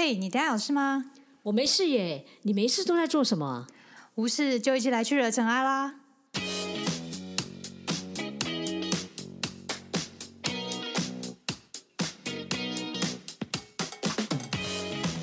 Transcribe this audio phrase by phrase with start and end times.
[0.00, 1.06] 嘿，你等下有事吗？
[1.42, 3.66] 我没事耶，你没事都在做什么啊？
[4.14, 5.92] 无事就一起来去惹尘埃啦！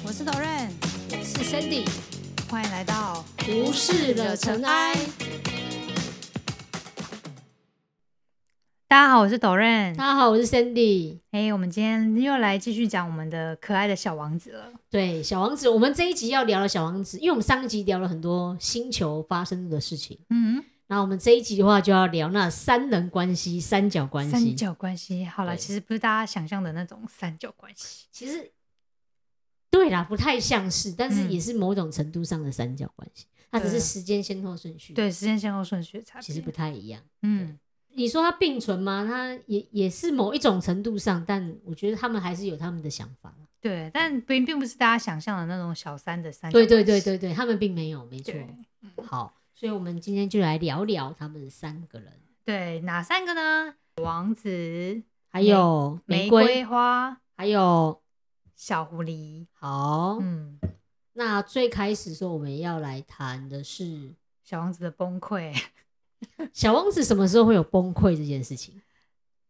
[0.03, 0.69] 我是导任，
[1.23, 1.87] 是 Sandy，
[2.49, 4.93] 欢迎来到无事惹尘埃。
[8.95, 9.93] 大家好，我是导任。
[9.97, 11.19] 大家好，我是 Sandy。
[11.31, 14.71] 哎，我们今天又来继续讲我们的可爱的小王子了。
[14.89, 24.31] 对，小王子，我们这一集要聊的小王子，因为我们上一集聊了很多星球发生的事情，嗯，然后我们这一集的话就要聊那三人关系、三角关系。
[24.31, 28.05] 三角关系，好了，其实不是大家想象的那种三角关系。
[28.13, 28.49] 其实
[29.69, 36.21] 对啦，不太像是，但是嗯也是某种程度上的三角关系，它只是对时间先后顺序，，对，时间先后顺序差。
[36.21, 37.01] 其实不太一样。
[37.23, 37.59] 嗯，
[37.95, 39.05] 你说它并存吗？
[39.07, 48.33] 它也也是某一种程度上，但我觉得他们还是有他们的想法啦对，但并并不是大家想象的那种小三的三角对对对对对，他们并没有，没错。
[49.03, 53.73] 好，所以我们今天就来聊聊他们三个人，对，哪三个呢？
[54.03, 58.01] 王子、还有玫瑰，瑰花、还有
[58.55, 59.47] 小狐狸。
[59.53, 60.17] 好。
[60.21, 60.59] 嗯，
[61.13, 65.57] 那最开始说我们要来谈的是小王子的崩溃，
[66.53, 68.81] 小王子什么时候会有崩溃这件事情，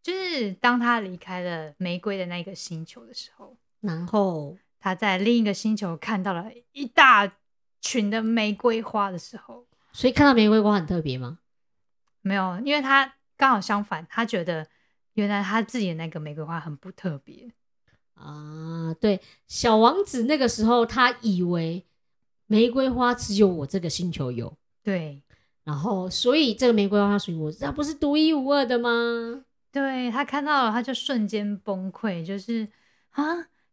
[0.02, 4.57] 就是当他离开了玫瑰的那个星球的时候，然后？
[4.80, 7.38] 他在另一个星球看到了一大
[7.81, 11.39] 群的玫瑰花的时候，所以看到玫瑰花很特别吗？
[12.22, 14.67] 没有，因为他刚好相反，他觉得
[15.13, 17.52] 原来他自己的那个玫瑰花很不特别。
[18.13, 21.83] 啊，对，小王子那个时候他以为
[22.45, 25.23] 玫瑰花只有我这个星球有，对，
[25.66, 29.44] 然后所以这个玫瑰花属于我，这不是独一无二的吗？
[29.72, 32.66] 对他看到了，他就瞬间崩溃，就是
[33.09, 33.23] 啊，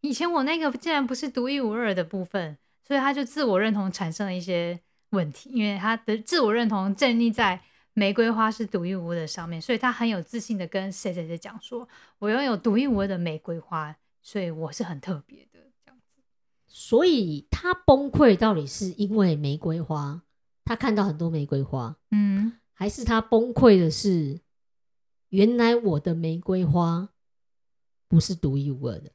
[0.00, 7.60] 以前我那个竟然不是独一无二的部分，所以他就自我认同产生了一些问题，因为他的自我认同建立在
[7.92, 11.86] 玫瑰花是独一无二的上面，所以他很有自信的跟谁谁谁讲说，
[12.18, 16.17] 我拥有独一无二的玫瑰花，所以我是很特别的这样子。
[16.67, 20.22] 所以他崩溃到底是因为玫瑰花，
[20.64, 24.40] 他看到很多玫瑰花，嗯，还是他崩溃的是
[25.28, 27.11] 原来我的玫瑰花
[28.08, 29.12] 不是独一无二的？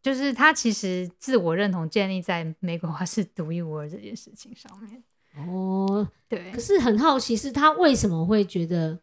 [0.00, 5.02] 就是他其实自我认同建立在玫瑰花是独一无二这件事情上面。
[5.36, 9.00] 哦，对可，是很好奇是他为什么会觉得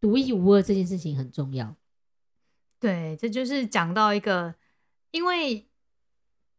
[0.00, 1.74] 独一无二这件事情很重要？
[2.78, 4.54] 对，这就是讲到一个，
[5.10, 5.66] 因为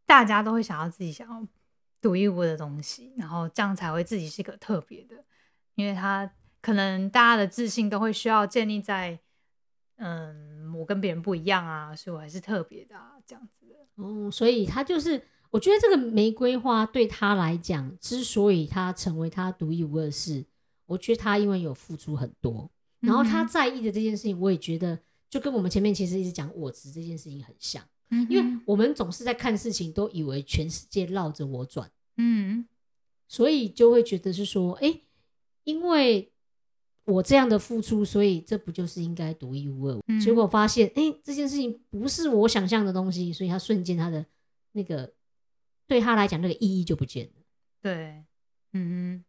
[0.05, 1.47] 大家都会想要自己想要
[2.01, 5.23] 独一无二的东西，然后这样才会自己是个特别的，
[5.75, 9.19] 因为他可能大家的自信都会需要建立在，
[9.97, 13.75] 嗯，我跟别人不一样啊，所以我还是特别的啊，这样子的。
[13.95, 20.45] 哦，所以他就是，我觉得这个玫瑰花对他来讲，之所以他成为他独一无二是，
[20.85, 22.71] 我觉得他因为有付出很多，
[23.01, 24.97] 然后他在意的这件事情，我也觉得
[25.29, 32.67] 就跟我们前面其实一直讲我值这件事情很像，嗯因为我们总是在看事情都以为全世界绕着我转，嗯
[33.27, 35.01] 所以就会觉得是说，哎，
[35.63, 36.31] 因为
[37.05, 39.99] 我这样的付出，所以这不就是应该独一无二？
[40.07, 44.25] 嗯结果发现，哎，这件事情不是我想象的东西，所以他瞬间他的
[44.71, 45.13] 那个
[45.87, 47.43] 对他来讲那个意义就不见了。
[47.81, 48.23] 对，
[48.73, 49.23] 嗯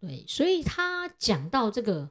[0.00, 2.10] 对，所以他讲到这个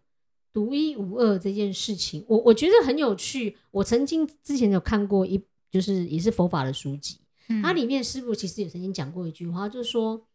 [0.54, 3.58] 独一无二这件事情，我我觉得很有趣。
[3.72, 10.26] 我曾经之前有看过一，就是也是佛法的书籍，哼，它里面师傅其实也曾经讲过一句话，就是说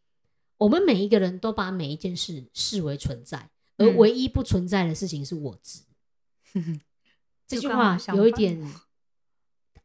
[0.57, 5.81] 我们每一个人都把每一件事视为存在，而嗯唯一不存在的事情是我执。
[7.47, 8.61] 这句就刚好话有一点，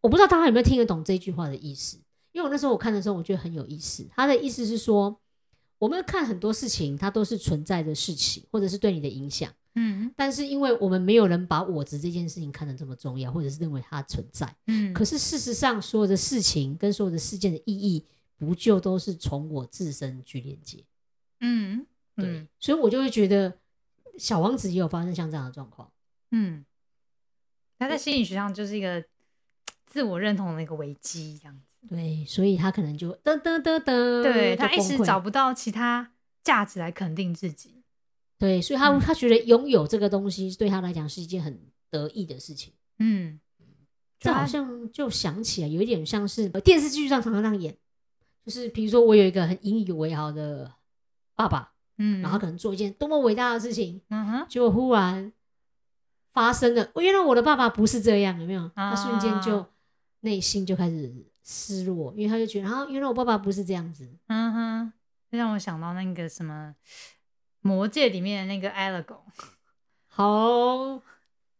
[0.01, 1.99] 我不知道大家有没有听得懂这句话的意思。
[2.33, 4.07] 因为我那时候我看的时候，我觉得很有意思。
[4.15, 5.19] 他的意思是说，
[5.79, 9.51] 我们看很多事情，它都是存在的事情，或者是对你的影响。
[9.79, 14.57] 嗯但是因为我们没有人把我执这件事情看得这么重要，或者是认为它存在。
[14.67, 18.05] 嗯，可是事实上，所有的事情跟所有的事件的意义，
[18.39, 20.83] 不就都是从我自身去连接？
[21.41, 23.59] 嗯对，嗯所以我就会觉得
[24.19, 25.91] 小王子也有发生像这样的状况。
[26.31, 26.65] 嗯，
[27.79, 29.05] 他在心理学上就是一个
[29.87, 31.87] 自我认同的一个危机，这样子。
[31.87, 36.13] 对，所以他可能就噔噔噔噔，对他一时找不到其他
[36.43, 37.76] 价值来肯定自己。
[38.39, 41.59] 对，所以他、嗯他觉得拥有这个东西对他来讲是一件很
[41.91, 42.73] 得意的事情。
[42.99, 43.41] 嗯，
[44.19, 47.77] 这好像就想起来有一点像是呃电视剧上常常这样演，
[48.45, 50.73] 就是比如说我有一个很引以为豪的
[51.35, 55.33] 爸爸，嗯，然后可能做一件多么伟大的事情，嗯哼，结果忽然
[56.33, 58.71] 发生了，哦原来我的爸爸不是这样，有没有？
[58.75, 59.69] 他瞬间就啊
[60.21, 64.09] 内心就开始失落，因为他就觉得啊，原来我爸爸不是这样子。
[64.27, 64.93] 嗯哼，
[65.31, 66.75] 这让我想到那个什么
[67.67, 69.19] 《魔戒》里面的那个 Alago，
[70.09, 70.25] 好，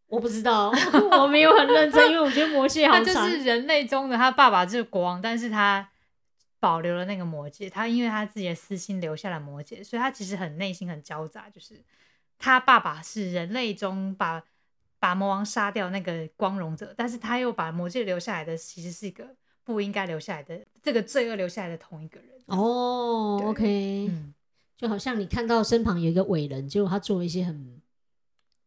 [0.07, 0.73] 我不知道，
[1.21, 3.29] 我没有很认真，因为我觉得魔戒好他就长。
[3.29, 5.89] 是人类中的他爸爸就是国王，但是他
[6.61, 11.83] 保留了那个魔戒，他因为他自己的私心留下了魔戒，所以他其实很内心很交杂，就是
[12.39, 14.43] 他爸爸是人类中把
[14.99, 22.31] 把魔王杀掉那个光荣者，但是他又把魔戒留下来的其实是一个不应该留下来的这个罪恶留下来的同一个人。
[22.47, 24.26] 哦对，OK，嗯，
[24.77, 27.81] 就好像你看到身旁有一个伟人，结果他做了一些很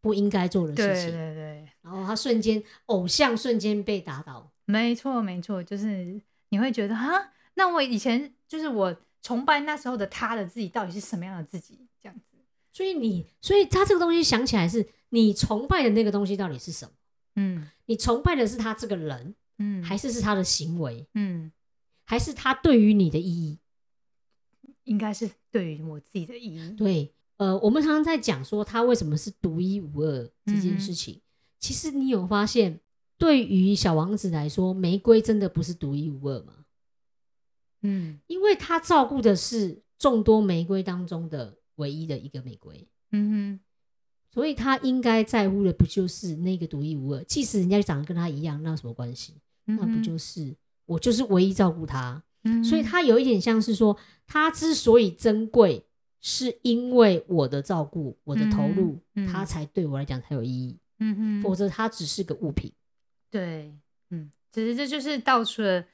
[0.01, 4.51] 不应该做的事情，对对，然后他瞬间偶像瞬间被打倒。
[4.65, 11.87] 没错没错，就是你会觉得啊，那我以前就是我崇拜那时候的他的自己，到底是什么样的自己？
[12.01, 12.37] 这样子，
[12.71, 16.91] 所以你，所以他这个东西想起来是你崇拜的那个东西到底是什么？
[17.35, 21.51] 嗯你崇拜的是他这个人，嗯，还是是他的行为，嗯。
[22.05, 23.59] 还是他对于你的意义？
[24.85, 26.75] 应该是对于我自己的意义。
[26.75, 31.21] 对，呃，我们常常在讲说他为什么是独一无二这件事情。
[31.59, 32.79] 其实你有发现，
[33.17, 36.53] 对于小王子来说，玫瑰真的不是独一无二吗？
[37.81, 43.59] 嗯因为他照顾的是众多玫瑰当中的唯一的一个玫瑰，嗯哼
[44.31, 47.23] 所以他应该在乎的不就是那个独一无二？
[47.23, 49.35] 即使人家长得跟他一样，那有什么关系？
[49.65, 50.55] 那不就是
[50.85, 52.23] 我就是唯一照顾他？
[52.43, 53.97] 嗯所以它有一点像是说，
[54.27, 55.85] 它之所以珍贵，
[56.21, 60.77] 是因为我的照顾、我的投入，嗯嗯他才对我来讲才有意义。
[60.99, 62.73] 嗯哼，否则，它只是个物品。
[63.31, 63.73] 对，
[64.09, 65.85] 嗯，其实这就是道出了，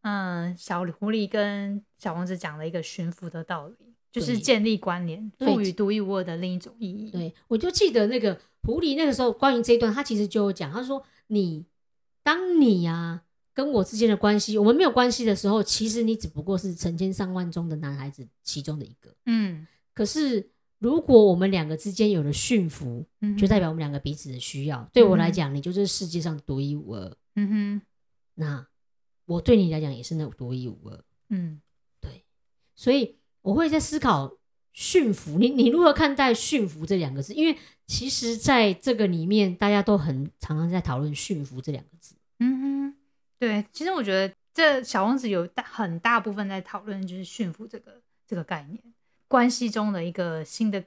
[0.00, 3.74] 嗯，小狐狸跟小王子讲了一个驯服的道理，
[4.10, 11.66] 就是建立关联，对赋予独一无二的另一种意义。，对我就记得那个狐狸那个时候关于这一段，他其实就有讲，他说你
[12.22, 13.23] 当你呀、
[13.54, 19.14] 跟我之间的关系，我们没有关系的时候，其实你只不过是成千上万中的男孩子其中的一个。
[19.26, 24.86] 嗯可是如果我们两个之间有了驯服，嗯，就代表我们两个彼此的需要。
[24.92, 27.16] 对我来嗯讲，你就是世界上独一无二。
[27.36, 27.82] 嗯哼，
[28.34, 28.66] 那
[29.24, 31.04] 我对你来讲也是那独一无二。
[31.30, 31.60] 嗯
[32.00, 32.24] 对
[32.74, 34.36] 所以我会在思考
[34.72, 37.32] 驯服，你你如何看待驯服这两个字？
[37.32, 37.56] 因为
[37.86, 42.16] 其实在这个里面，大家都很常常在讨论驯服这两个字。
[42.40, 42.96] 嗯哼，
[43.44, 48.82] 对，其实我觉得这小王子有大很大部分在讨论就是驯服这个这个概念，
[49.28, 50.82] 关系中的一个新的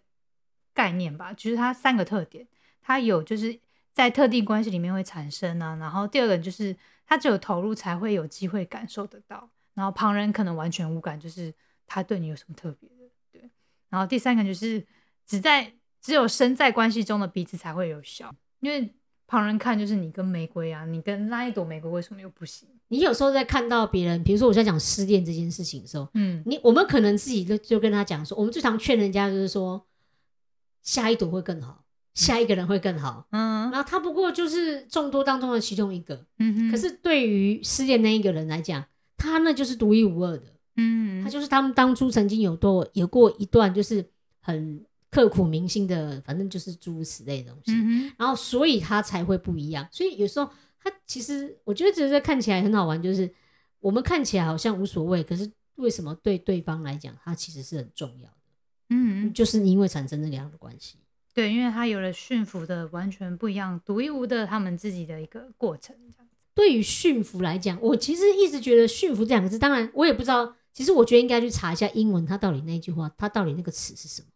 [0.73, 1.31] 概念吧。
[1.33, 2.47] 就是它三个特点，
[2.81, 3.59] 它有就是
[3.93, 6.75] 在特定关系里面会产生啊，然后第二个就是
[7.05, 11.53] 他只有投入才会有机会感受得到，然后旁人可能完全无感，就是
[11.85, 13.47] 他对你有什么特别的，对。
[13.89, 14.83] 然后第三个就是
[15.27, 15.71] 只在
[16.01, 18.91] 只有身在关系中的彼此才会有效，因为
[19.27, 22.67] 旁人看就是你跟玫瑰啊，你跟那一朵玫瑰为什么又不行？
[22.87, 29.85] 你有时候在看到别人，比如说我在讲失恋这件事情的时候，嗯你我们可能自己就就跟他讲说，我们最常劝人家就是说，
[30.81, 31.83] 下一朵会更好，
[32.13, 33.27] 下一个人会更好。
[33.31, 38.85] 嗯然后他不过就是众多当中的其中一个，嗯哼，可是对于失恋那一个人来讲，
[39.17, 40.45] 他那就是独一无二的。
[40.77, 44.07] 嗯他就是他们当初曾经有多有过一段就是
[44.39, 47.71] 很刻骨铭心的，反正就是诸如此类的东西。
[47.71, 49.87] 嗯哼然后所以他才会不一样。
[49.91, 50.49] 所以有时候
[50.81, 53.33] 他其实我觉得只是看起来很好玩，就是
[53.79, 58.37] 我们看起来好像无所谓，可是为什么对对方来讲，他其实是很重要的，
[58.89, 60.97] 嗯，就是因为产生那个样的关系。
[61.33, 70.55] 对，因为他有了驯服的完全不一样、独一无二的他们自己的一个过程，这样对于驯服来讲，我其实一直觉得“驯服”这两个字，当然我也不知道。
[70.73, 74.27] 其实我觉得应该去查一下英文，它到底那句话，它到底那个词是什么？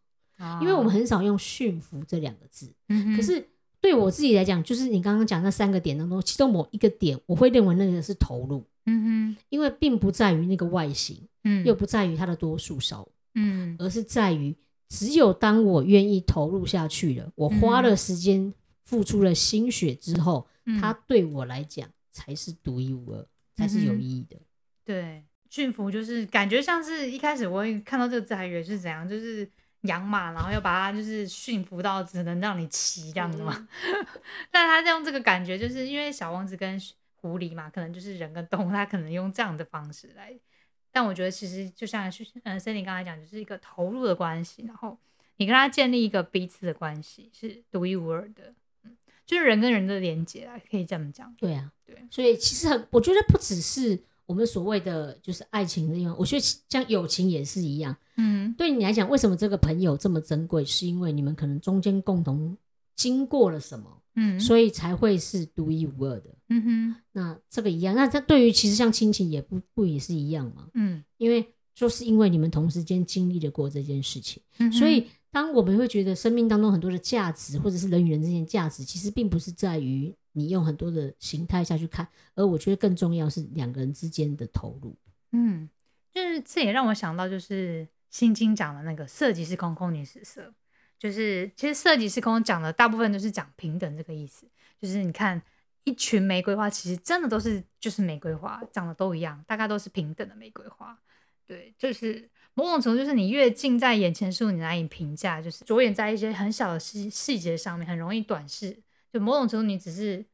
[0.61, 2.67] 因为我们，很少用“驯服”这两个字。
[2.67, 3.45] 哦嗯可是
[3.79, 9.37] 对我自己来讲，就是你刚刚讲那三个点当中，其中某一个点，我会认为那个是投入，嗯哼。
[9.49, 11.65] 因为并不在于那个外形，嗯。
[11.65, 13.75] 又不在于它的多数少，嗯。
[13.79, 14.55] 而是在于
[14.87, 24.37] 只有当我愿意投入下去了，我花了时间、付出了心血之后，嗯它对我来讲才是独一无二，才是有意义的。
[24.83, 29.49] 对驯服就是感觉像是一开始我会看到这个字还以为是怎样，就是
[29.81, 33.67] 养马，然后要把它就是驯服到只能让你骑这样子嘛。
[34.51, 36.79] 但他用这个感觉，就是因为小王子跟
[37.15, 40.33] 狐狸嘛，可能就是人跟动物，他可能用这样的方式来。
[40.91, 44.97] 但我觉得其实就像是嗯，森林刚才讲，就是一个投入的关系，然后
[45.37, 48.95] 你跟他建立一个彼此的关系，是独一无二的，嗯，
[49.25, 51.33] 就是人跟人的连接啊，可以这么讲。
[51.39, 57.93] 对啊，对，所以其实很，我觉得不只是我们所谓的就是爱情的地方，我觉得像友情也是一样。
[58.15, 60.63] 嗯对你来讲，为什么这个朋友这么珍贵？
[60.63, 62.57] 是因为你们可能中间共同
[62.95, 66.29] 经过了什么，嗯，所以才会是独一无二的。
[66.47, 70.69] 嗯哼，那这个一样，那这对于其实像亲情也不不也是一样吗？
[70.75, 71.45] 嗯因为
[71.75, 84.95] 就是因为你们同时间经历了过这件事情，嗯，所以当我们会觉得生命当中很多的价值，或者是人与人之间价值，其实并不是在于你用很多的形态下去看，而我觉得更重要是两个人之间的投入。
[85.31, 85.69] 嗯，
[86.11, 90.53] 就是这也让我想到，就是《心经》讲的那个“色即是空，空即是色”，
[90.99, 94.45] 就是其实“色即是空”讲的大部分都是讲平等这个意思。
[94.77, 95.41] 就是你看
[95.85, 100.99] 一群玫瑰花，其实真的都是就是玫瑰花，长得都一样，大概都是平等的玫瑰花。
[101.47, 108.77] 对，就是某种程度，就是你越近在眼前事物，你难以评价，就是着眼在一些很小的细细节上面，很容易短视。
[109.11, 110.25] 就某种程度，你只是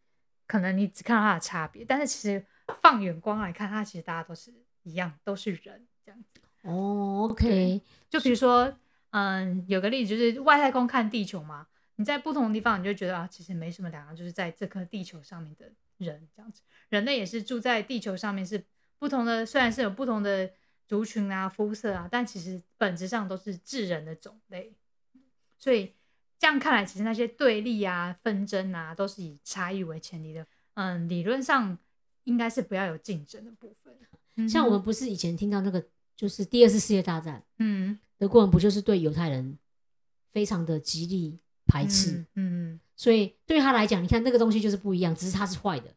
[0.46, 2.44] 可能你只看到它的差别，但是其实
[2.82, 4.52] 放远光来看，它其实大家都是
[4.84, 6.42] 一样，都是人这样子。
[6.64, 8.74] 哦，OK，就比如说，
[9.12, 16.62] 嗯，有个例子就是外太空看地球嘛，你在不同的地方，你就觉得啊，其实没什么两样，就是在这颗地球上面的人这样子。
[16.90, 18.64] 人类也是住在地球上面，是
[19.00, 20.52] 不同的，虽然是有不同的
[20.88, 24.74] 族群啊、肤色啊，但其实本质上都是智人的种类。
[25.60, 25.94] 所以
[26.40, 30.48] 这样看来，其实那些对立啊、纷争啊，都是以差异为前提的。
[30.76, 31.78] 嗯，理论上
[32.24, 33.94] 应该是不要有竞争的部分。
[34.36, 35.84] 嗯像我们不是以前听到那个，
[36.16, 39.58] 就是第二次世界大战，嗯德国人不就是对犹太人
[40.32, 45.92] 非常的极力排斥，嗯嗯所以对他来讲，你看那个东西就是不一样，只是他是坏的。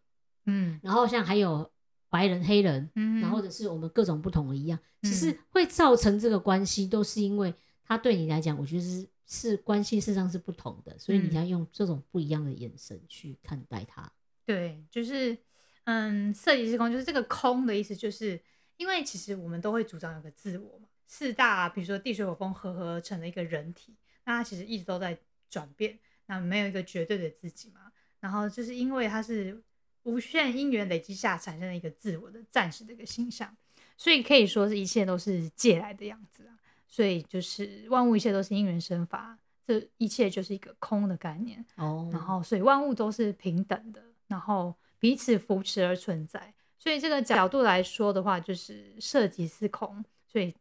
[0.47, 1.71] 嗯然后像还有
[2.11, 14.13] 白人、黑人，嗯，然后或者是我们各种不同的一样，其嗯实会造成这个关系，都是因为他对你来讲，我觉得是是关系事实上是不同的，所以你嗯要用这种不一样的眼神去看待他。
[14.45, 15.39] 对，就是
[15.85, 18.39] 嗯，色即是空，就是这个空的意思，就是
[18.77, 25.17] 因为其实我们都会主张有个自我嘛，四大比如说地水火风合合成的一个人体，那它其实一直都在
[25.49, 27.93] 转变，那没有一个绝对的自己嘛。
[28.19, 29.63] 然后就是因为它是
[30.05, 33.57] 无限因缘累积下产生的一个自我的暂时的一个形象，
[33.97, 36.59] 所以可以说是一切都是借来的样子啊。
[36.87, 41.65] 所以就是万物一切都是因缘生发，这一切就是一个空的概念。
[41.77, 46.53] 哦然后所以万物都是平等的，然后彼此扶持而存在。
[46.79, 50.05] 所以这个角度来说的话，就是色即是空。
[50.27, 50.55] 所以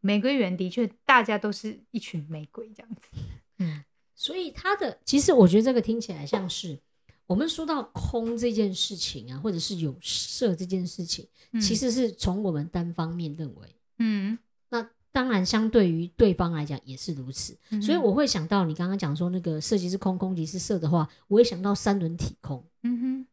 [0.00, 3.16] 玫瑰园的确大家都是一群玫瑰这样子。
[3.58, 3.84] 嗯
[4.14, 6.78] 所以它的其实我觉得这个听起来像是
[7.26, 11.26] 我们说到空这件事情啊，或者是有色这件事情，
[11.60, 13.76] 其实是从我们单方面认为。
[13.98, 14.38] 嗯，
[14.68, 17.56] 那当然，相对于对方来讲也是如此。
[17.70, 22.64] 嗯所以我会想到你刚刚讲说那个色即是空，空即是色的话，我会想到三轮体空。
[22.82, 23.26] 嗯哼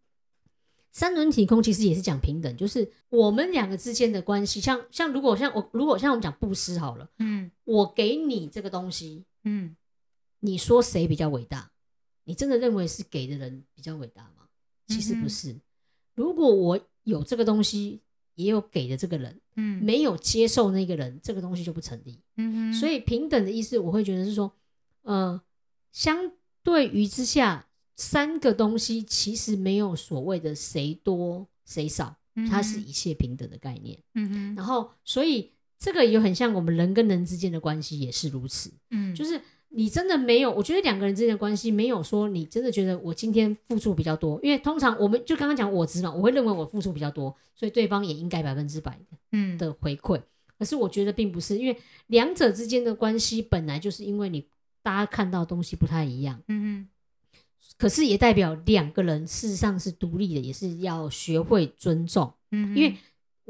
[0.91, 9.75] 三轮体空其实也是讲平等，就是我们两个之间的关系，像像如果像我如果像我们讲布施好了，嗯我给你这个东西，嗯
[10.39, 11.71] 你说谁比较伟大？
[12.29, 14.47] 你真的认为是给的人比较伟大吗？
[14.85, 15.59] 其实不是。
[16.13, 18.01] 如果我有这个东西，
[18.35, 22.21] 也有给的这个人，嗯没有接受那个人，这个东西就不成立。
[22.37, 24.55] 嗯哼，所以平等的意思，我会觉得是说，
[25.01, 25.41] 呃，
[25.91, 26.31] 相
[26.61, 32.15] 对于之下，三个东西其实没有所谓的谁多谁少，
[32.47, 33.97] 它是一切平等的概念。
[34.13, 49.17] 嗯哼然后，所以这个也很像我们人跟人之间的关系也是如此，嗯就是你真的没有，我觉得两个人之间的关系没有说你真的觉得我今天付出比较多，因为通常我们就刚刚讲我值嘛，我会认为我付出比较多，所以对方也应该百分之百的。
[49.31, 50.21] 嗯的回馈。
[50.57, 54.45] 可是我觉得并不是，因为两者之间的关系本来就是因为你
[54.81, 56.87] 大家看到东西不太一样，嗯嗯
[57.77, 62.33] 可是也代表两个人事实上是独立的，也是要学会尊重。
[62.51, 62.97] 嗯，因为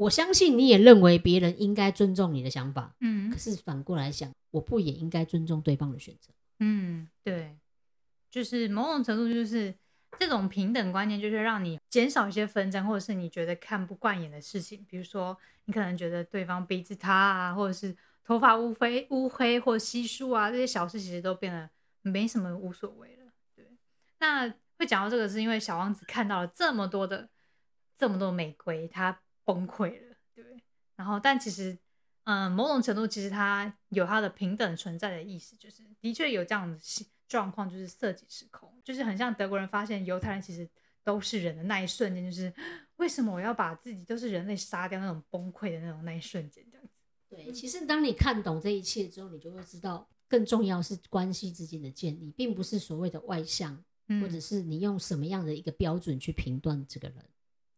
[0.00, 6.32] 我相信你也认为别人应该尊重你的想法，嗯可是反过来想，我不也应该尊重对方的选择？
[6.60, 7.58] 嗯，对，
[8.30, 9.74] 就是某种程度就是
[10.18, 21.68] 这种平等观念，就是让你减少一些纷争，或者是你觉得看不惯眼的事情，比如说你可能觉得对方鼻子塌啊，或者是头发乌黑乌黑或稀疏啊，这些小事其实都变得
[22.00, 23.30] 没什么无所谓了。
[23.54, 23.66] 对，
[24.18, 27.28] 那会讲到这个，是因为小王子看到了这么多的
[27.98, 29.20] 这么多玫瑰，他
[29.52, 30.44] 崩溃了，对。
[30.96, 31.76] 然后，但其实
[32.24, 36.78] 嗯，某种程度其实它有它的平等存在的意思，就是的确有这样的
[37.26, 40.68] 状况，就是色即是空，就是很像德国人发现犹太人其实
[41.02, 42.52] 都是人的那一瞬间，就是
[42.96, 46.92] 为什么我要把自己都是人类杀掉那种崩溃的那种那一瞬间这样子。
[47.28, 57.24] 对，其实当你看懂这一切之后，你就会知道，更重要是关系之间的建立，并不是所谓的外向，嗯或者是你用什么样的一个标准去评断这个人。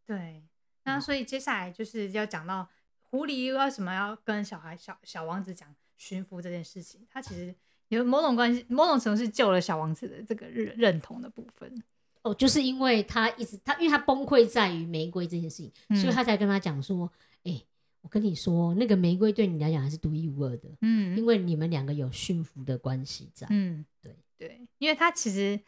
[0.04, 0.42] 对，
[0.84, 2.68] 那嗯所以接下来就是要讲到
[3.00, 7.54] 狐狸为什么要跟小孩小小王子讲驯服这件事情，他其实
[7.88, 11.82] 有某种关系，某种程度是救了小王子的这个认认同的部分。
[12.22, 17.10] 哦，就是因为他一直他，因为他崩溃在于玫瑰这件事情，嗯所以他才跟他讲说
[17.42, 17.60] ：“哎、
[18.00, 23.46] 我跟你说，那个玫瑰对你来讲还是独一无二的，嗯因嗯为你们两个有驯服的关系在。
[23.50, 25.60] 嗯，对对，因为他其实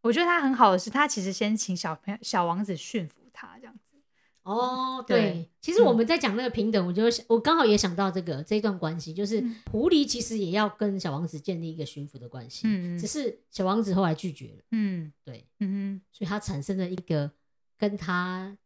[0.00, 3.89] 我觉得他很好的是，他其实先请小朋友小王子驯服他这样子。
[4.42, 9.56] 哦，对对，其实我们在讲那个平等，我就想我刚好也想到这个这一段关系，就是嗯。
[9.70, 12.66] 狐狸其实也要跟小王子建立一个驯服的关系，
[12.98, 15.12] 只是小王子后来拒绝了，嗯。
[15.24, 17.30] 对，嗯所以他产生了一个
[17.78, 18.56] 跟他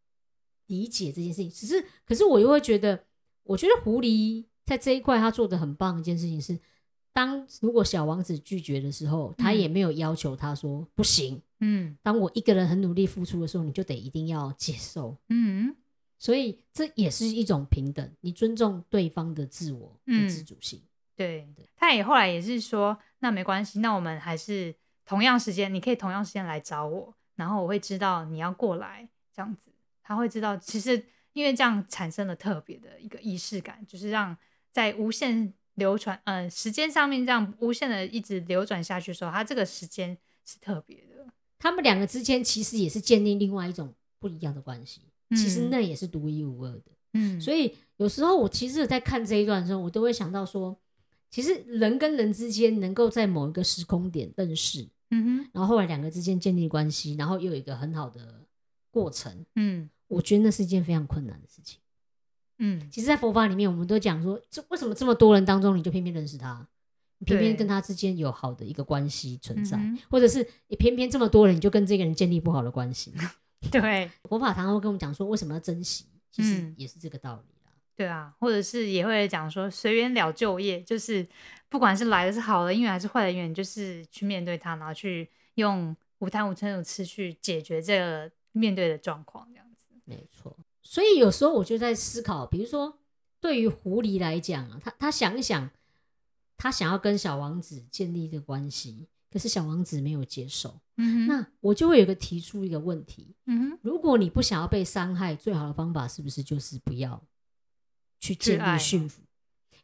[0.67, 1.51] 理解这件事情。
[1.51, 3.05] 只是，可是我又会觉得，
[3.43, 6.59] 我觉得狐狸在这一块他做的很棒的一件事情是，
[7.15, 11.41] 当如果小王子拒绝的时候，他嗯也没有要求他说、不行。
[11.61, 15.17] 嗯当我一个人很努力付出的时候，你就得一定要接受。
[15.29, 15.75] 嗯
[16.19, 20.83] 所以这也是一种平等，你尊重对方的自我的嗯自主性。
[21.15, 24.75] 对，他也后来也是说，那没关系，那我们还是
[25.07, 29.71] 同样时间，你可以同样时间来找我，然后我会知道你要过来，这样子，
[30.03, 34.37] 他会知道，其实因为这样产生了特别的一个仪式感，就是让
[34.73, 41.27] 在无限流传，呃，时间上面这样无限的一直流转下去的时候，他这个时间是特别的，
[41.59, 45.01] 他们两个之间其实也是建立另外一种不一样的关系，
[45.31, 45.71] 其实嗯。
[45.71, 46.85] 那也是独一无二的。
[47.13, 50.77] 嗯，所以有时候我其实在看这一段的时候，我都会想到说，
[51.31, 58.47] 其实人跟人之间能够在某一个时空点认识，嗯哼，然后后来两个之间建立关系，然后又有一个很好的
[58.91, 59.91] 过程，嗯。
[60.07, 61.81] 我觉得那是一件非常困难的事情。
[62.59, 66.67] 嗯，其实，在佛法里面，我们都讲说，这为什么这么多人当中，你就偏偏认识他，
[67.19, 73.13] 你偏偏跟他之间有好的一个关系存在，嗯或者是你偏偏这么多人，你就跟这个人建立不好的关系。
[73.71, 74.11] 对。
[74.25, 76.75] 佛法常常会跟我们讲说，为什么要珍惜，其实嗯。
[76.77, 77.73] 也是这个道理啦。
[77.97, 81.27] 对啊，或者是也会讲说随缘了就业，就是
[81.69, 89.87] 不管是来的是好的因缘还是坏的因缘，就是去面对它，然后去用无贪无嗔无痴去解决这个面对的状况，这样子。
[90.05, 93.01] 没错，所以有时候我就在思考，比如说
[93.41, 95.69] 对于狐狸来讲啊，他他想一想，
[96.57, 107.21] 他想要跟小王子建立一个关系，可是小王子没有接受，嗯哼，那我就会有个提出一个问题：嗯哼，如果你不想要被伤害，最好的方法是不是就是不要
[108.21, 109.23] 去建立驯服？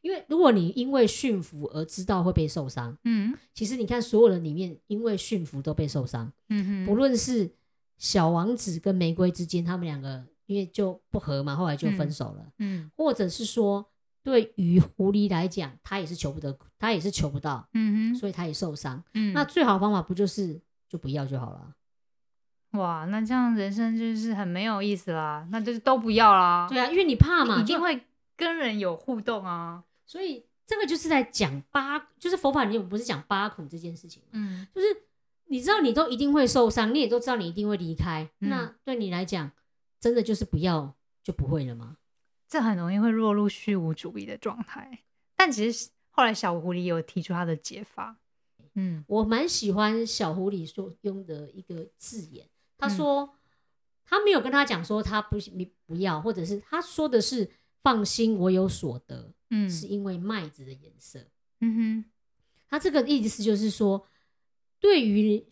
[0.02, 7.50] 因为如果你因为驯服而知道会被受伤，嗯其实你看所有人里面，因为驯服都被受伤，嗯哼，不论是
[7.98, 13.86] 小王子跟玫瑰之间，他们两个因为就不和嘛，后来就分手了，嗯或者是说
[14.24, 19.00] 对于狐狸来讲，他也是求不得，他也是求不到，嗯哼，所以他也受伤。
[19.14, 21.72] 嗯，那最好的方法不就是就不要就好了？
[22.72, 26.66] 哇，那这样人生就是很没有意思啦，那就是都不要啦。
[26.68, 28.04] 对啊，因为你怕嘛，你一定会
[28.36, 29.84] 跟人有互动啊。
[30.04, 34.30] 所以这个就是在讲八，就是佛法里面不是讲八苦这件事情吗？
[34.32, 34.86] 嗯就是
[35.46, 39.50] 你知道你都一定会受伤，你也都知道你一定会离开，嗯那对你来讲，
[40.00, 41.98] 真的就是不要就不会了吗？
[42.48, 45.04] 这很容易会落入虚无主义的状态。
[45.36, 48.18] 但其实后来小狐狸有提出他的解法。
[48.74, 53.34] 嗯我蛮喜欢小狐狸所用的一个字眼，他嗯说、
[54.04, 57.50] 他没有跟他讲说他不你不要，或者是他说的是
[57.82, 61.18] 放心，我有所得，嗯是因为麦子的颜色。
[61.60, 62.04] 嗯哼
[62.68, 64.06] 他这个意思就是说，
[64.78, 65.44] 对于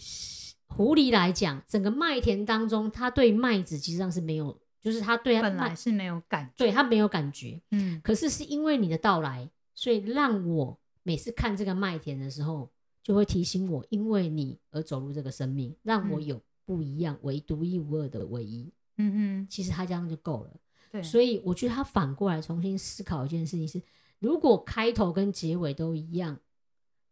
[0.78, 6.52] 狐狸来讲，整个麦田当中，他对麦子其实上是没有，就是他对哼，本麦来是没有感觉。
[6.56, 12.70] 对他没有感觉，嗯可是是因为你的到来，所以让我每次看这个麦田的时候，
[13.02, 18.72] 就会提醒我，因为你而走入这个生命，让我嗯有不一样、唯独一无二的唯一。
[18.98, 20.50] 嗯嗯其实他这样就够了。
[20.92, 23.82] 对，所以我觉得他反过来重新思考一件事情是：
[24.20, 26.38] 如果开头跟结尾都一样，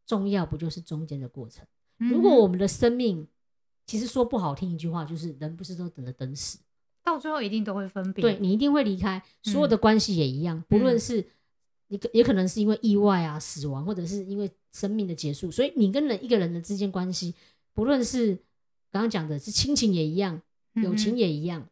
[0.06, 1.66] 重要不就是中间的过程？
[1.98, 3.26] 嗯如果我们的生命，
[3.86, 6.58] 其实说不好听一句话，就是人不是都等着等死，
[7.04, 8.20] 到最后一定都会分别。
[8.20, 11.24] 对你一定会离开，所有的关系也一样，不论嗯是
[11.88, 17.32] 你可也可能是因为意外啊、死亡，或者是因为生命的结束，所以你跟人一个人的之间关系，
[17.72, 18.34] 不论是
[18.90, 20.42] 刚刚讲的是亲情也一样，
[20.74, 21.68] 友情也一样，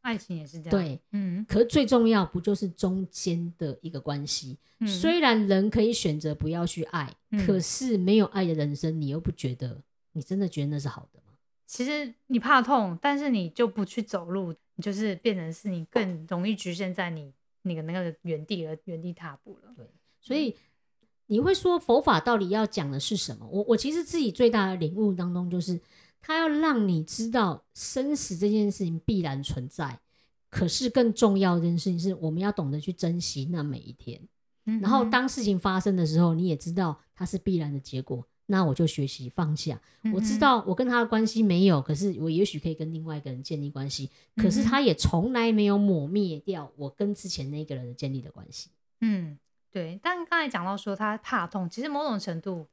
[0.00, 1.00] 爱情也是这样。，对。
[1.12, 4.56] 嗯可最重要不就是中间的一个关系？
[4.78, 11.29] 嗯，虽然人可以选择不要去爱，嗯可是没有爱的人生，你又不觉得你真的觉得那是好的吗？
[11.70, 19.72] 其实你怕痛，但是你就不去走路，你就是变成是你更容易局限在你那个那个原地而原地踏步了。
[20.20, 20.56] 所以
[21.26, 23.46] 你会说佛法到底要讲的是什么？
[23.46, 25.80] 我我其实自己最大的领悟当中，就是
[26.20, 30.00] 他要让你知道生死这件事情必然存在，
[30.50, 34.20] 可是更重要的一件事情是，我们要懂得去珍惜那每一天。
[34.66, 39.80] 嗯然后哼当事情发生的时候，你也知道它是必然的结果，那我就学习放下。
[40.12, 48.70] 我知道我跟他的关系没有，可是我也许可以跟另外一个人建立关系，可是他也从来没有抹灭掉我跟之前那个人的建立的关系。
[49.00, 49.38] 嗯，
[49.70, 50.00] 对。
[50.02, 52.66] 但刚才讲到说他怕痛，其实某种程度，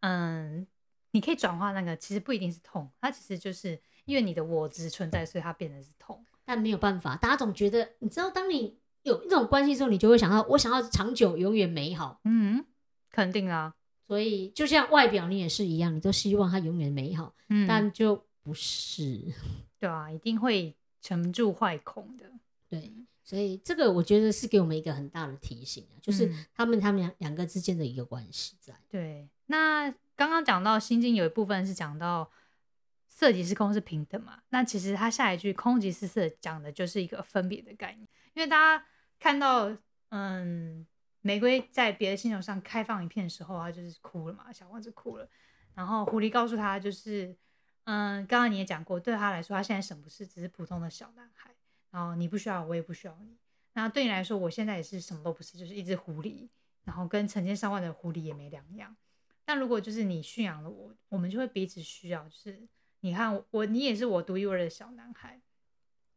[0.00, 0.66] 嗯，
[1.10, 6.24] 你可以转化那个，其实不一定是痛，它其实就是因为你的我执存在，所以它变成是痛。
[6.44, 12.20] 但没有办法，大家总觉得，你知道，当你有一种关系之后，你就会想到，我想要长久、永远美好。
[12.24, 12.64] 嗯，
[13.10, 13.74] 肯定啊。
[14.06, 19.20] 所以，就像外表，你也是一样，你都希望它永远美好，嗯，但就不是。
[19.80, 22.24] 对啊，一定会沉住坏空的。
[22.68, 28.74] 对，所以这个我觉得是给我们一个很大的提醒啊，就是嗯他们他们两两个之间的一个关系在。
[28.88, 32.30] 对，那刚刚讲到《心经》有一部分是讲到
[33.08, 38.86] 色即是空是平等嘛，那其实它下一句空即是色讲的就是一个分别的概念，因为大家
[39.18, 39.76] 看到
[40.10, 40.86] 嗯
[41.26, 45.26] 玫瑰在别的星球上开放一片的时候，它就是哭了嘛，小王子哭了，
[45.74, 47.34] 然后狐狸告诉他就是
[47.84, 51.50] 嗯，刚刚你也讲过，对他来说，他现在什么不是只是普通的小男孩，
[51.90, 53.38] 然后你不需要我，也不需要你，
[53.72, 56.46] 那对你来说，我现在也是什么都不是，就是一只狐狸，
[56.84, 58.94] 然后跟成千上万的狐狸也没两样。
[59.46, 62.22] 但如果就是你驯养了我，我们就会彼此需要。
[62.28, 62.68] 就是
[63.00, 65.40] 你看，我你也是我独一无二的小男孩，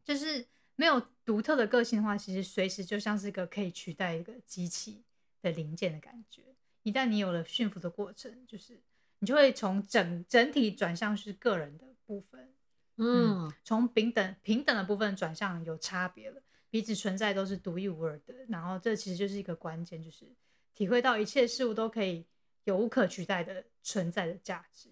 [0.03, 0.45] 就是
[0.77, 5.03] 没有独特的个性的话，其实随时就像是一个可以取代一个机器
[5.41, 6.41] 的零件的感觉。
[6.83, 8.79] 一旦你有了驯服的过程，就是
[9.19, 12.53] 你就会从整整体转向是个人的部分，
[12.95, 18.33] 嗯，从平等平等的部分转向有差别了，彼此存在都是独一无二的。
[18.47, 20.25] 然后这其实就是一个关键，就是
[20.73, 22.23] 体会到一切事物都可以
[22.63, 24.89] 有无可取代的存在的价值。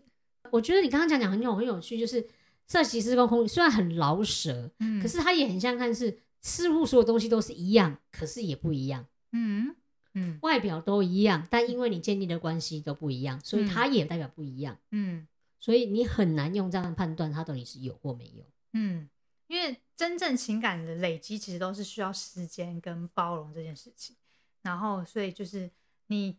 [0.52, 2.28] 我觉得你刚刚讲讲很有很有趣，就是
[2.67, 9.75] 色即是空空，虽然很老舍，嗯可是它也很像看是似乎所有东西都是一样，可是也不一样，嗯
[10.13, 15.28] 嗯外表都一样，但因为你建立的关系都不一样，所以它也代表不一样，嗯
[15.60, 18.45] 所以你很难用这样的判断它到底是有或没有。
[18.73, 19.10] 嗯，
[19.47, 24.15] 因为真正情感的累积其实都是需要时间跟包容这件事情。
[24.62, 25.71] 然后，所以就是
[26.08, 26.38] 你，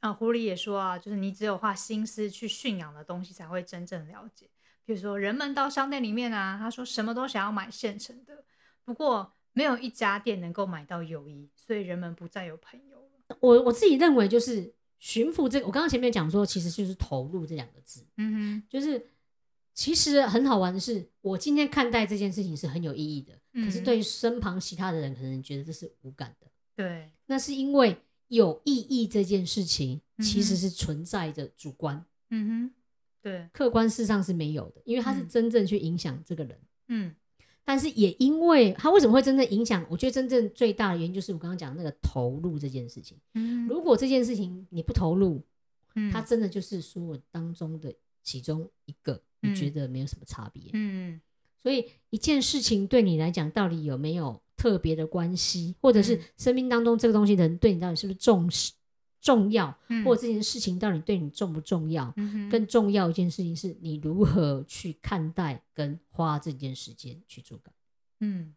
[0.00, 4.48] 呃，狐狸也说啊，就是你只有花心思去驯养的东西，才会真正了解。
[4.84, 8.44] 比如说，人们到商店里面啊，他说什么都想要买现成的，
[8.84, 13.36] 不过没有一家店能够买到友谊，所以人们不再有朋友了。
[13.40, 19.10] 我我自己认为就是驯服这个，我刚刚前面讲说，其实就是投入这两个字，嗯哼就是
[19.72, 26.46] 其实很好玩的是，我今天看待这件事情是很有意义的，嗯可是对于身旁其他的人可能觉得这是无感的。
[26.76, 27.96] 对，那是因为
[28.28, 32.74] 有意义这件事情其实是存在着主观，嗯哼，
[33.24, 36.58] 对，客观事实上是没有的，因为他是嗯真正去影响这个人。
[36.88, 37.14] 嗯
[37.64, 39.82] 但是也因为他为什么会真正影响？
[39.88, 43.16] 我觉得真正最大的原因就是我刚刚讲的那个投入这件事情。
[43.32, 45.42] 嗯如果这件事情你不投入，
[45.94, 47.90] 嗯它真的就是所有当中的
[48.22, 50.64] 其中一个，你嗯觉得没有什么差别。
[50.74, 51.18] 嗯
[51.58, 58.74] 所以一件事情对你来讲，到底有没有特别的关系，或者是嗯生命当中这个东西的人对你到底是不是重视、
[59.24, 62.12] 重要，嗯，或者这件事情到底对你重不重要？
[62.18, 67.72] 嗯更重要一件事情是你如何去看待跟花这件时间去做改。
[68.20, 68.54] 嗯，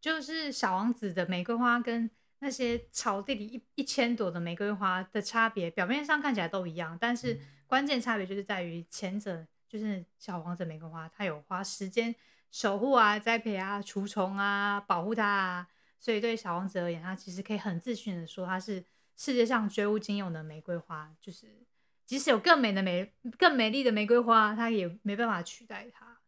[0.00, 12.14] 就是小王子的玫瑰花跟那些草地里一一千朵的玫瑰花的差别，表面上看起来都一样，但是关键差别就是在于前者就是小王子玫瑰花，它有花时间
[12.52, 15.66] 守护啊、栽培啊、除虫啊、保护它啊，
[15.98, 18.84] 所以对小王子而言，他其实可以很自信的说，它是
[19.16, 21.64] 世界上绝无仅有的玫瑰花，就是
[22.04, 26.18] 即使有更美的美、更美丽的玫瑰花，它也没办法取代它。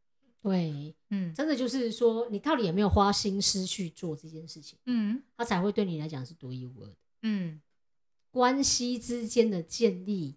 [0.43, 6.97] 对，嗯真的就是说，你到底有没有花心思去做这件事情，嗯它才会对你来讲是独一无二的。
[7.23, 7.61] 嗯
[8.31, 10.37] 关系之间的建立，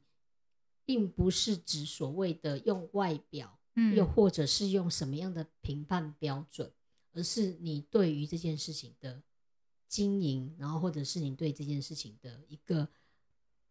[0.85, 6.71] 并不是指所谓的用外表，嗯，又或者是用什么样的评判标准，
[7.13, 9.21] 而是你对于这件事情的
[9.89, 12.88] 经营，然后或者是你对这件事情的一个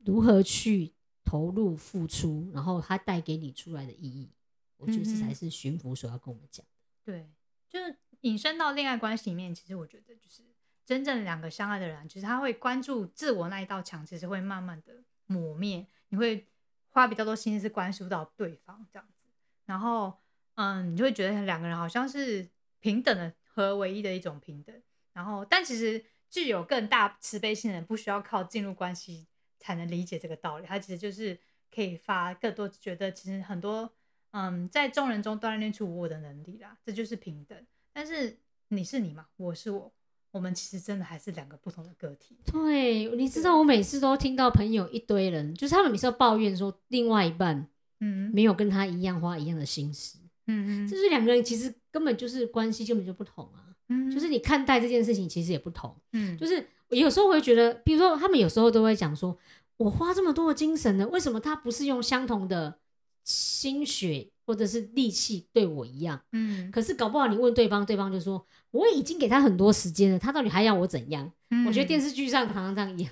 [0.04, 0.92] 如何去
[1.24, 4.31] 投入付出，然后它带给你出来的意义，
[4.76, 6.72] 我觉得这才是巡抚所要跟我们讲的。
[7.04, 7.31] 对，
[7.68, 10.42] 就是引申到恋爱关系里面，其实我觉得就是
[10.85, 16.46] 真正两个相爱的人其，就是他会关注自我那一道墙，其实会慢慢的磨灭，你会
[16.90, 19.28] 花比较多心思关注到对方这样子，
[19.66, 20.18] 然后
[20.54, 22.48] 嗯，你就会觉得两个人好像是
[22.81, 24.83] 平等的和唯一的一种平等，
[25.18, 29.26] 然后但其实具有更大慈悲心的人，不需要靠进入关系
[29.59, 31.37] 才能理解这个道理，他其实就是
[31.74, 33.92] 可以发更多觉得其实很多。
[34.33, 37.59] 嗯，在众人中锻炼出我的能力啦，这就是平等。
[37.94, 39.90] 但是你是你嘛，我是我，
[40.31, 42.37] 我们其实真的还是两个不同的个体。
[42.44, 47.66] 对，你知道我每次都听到朋友一堆人，就是他们每次都抱怨说另外一半
[48.00, 55.94] 嗯没有跟他一样花一样的心思，嗯嗯就是两个人其实根本就是关系根本就不同啊，嗯就是你看待这件事情其实也不同。
[56.12, 59.37] 嗯就是有时候会觉得，比如说他们有时候都会讲说，
[59.77, 62.79] 我花这么多的精神呢，为什么他不是用相同的
[63.24, 66.20] 心血或者是力气对我一样？
[66.33, 71.31] 嗯，可是搞不好你问对方，对方就说我已经给他很多时间了，他到底还要我怎样？
[71.66, 73.11] 我觉得电视视剧上常常这样演，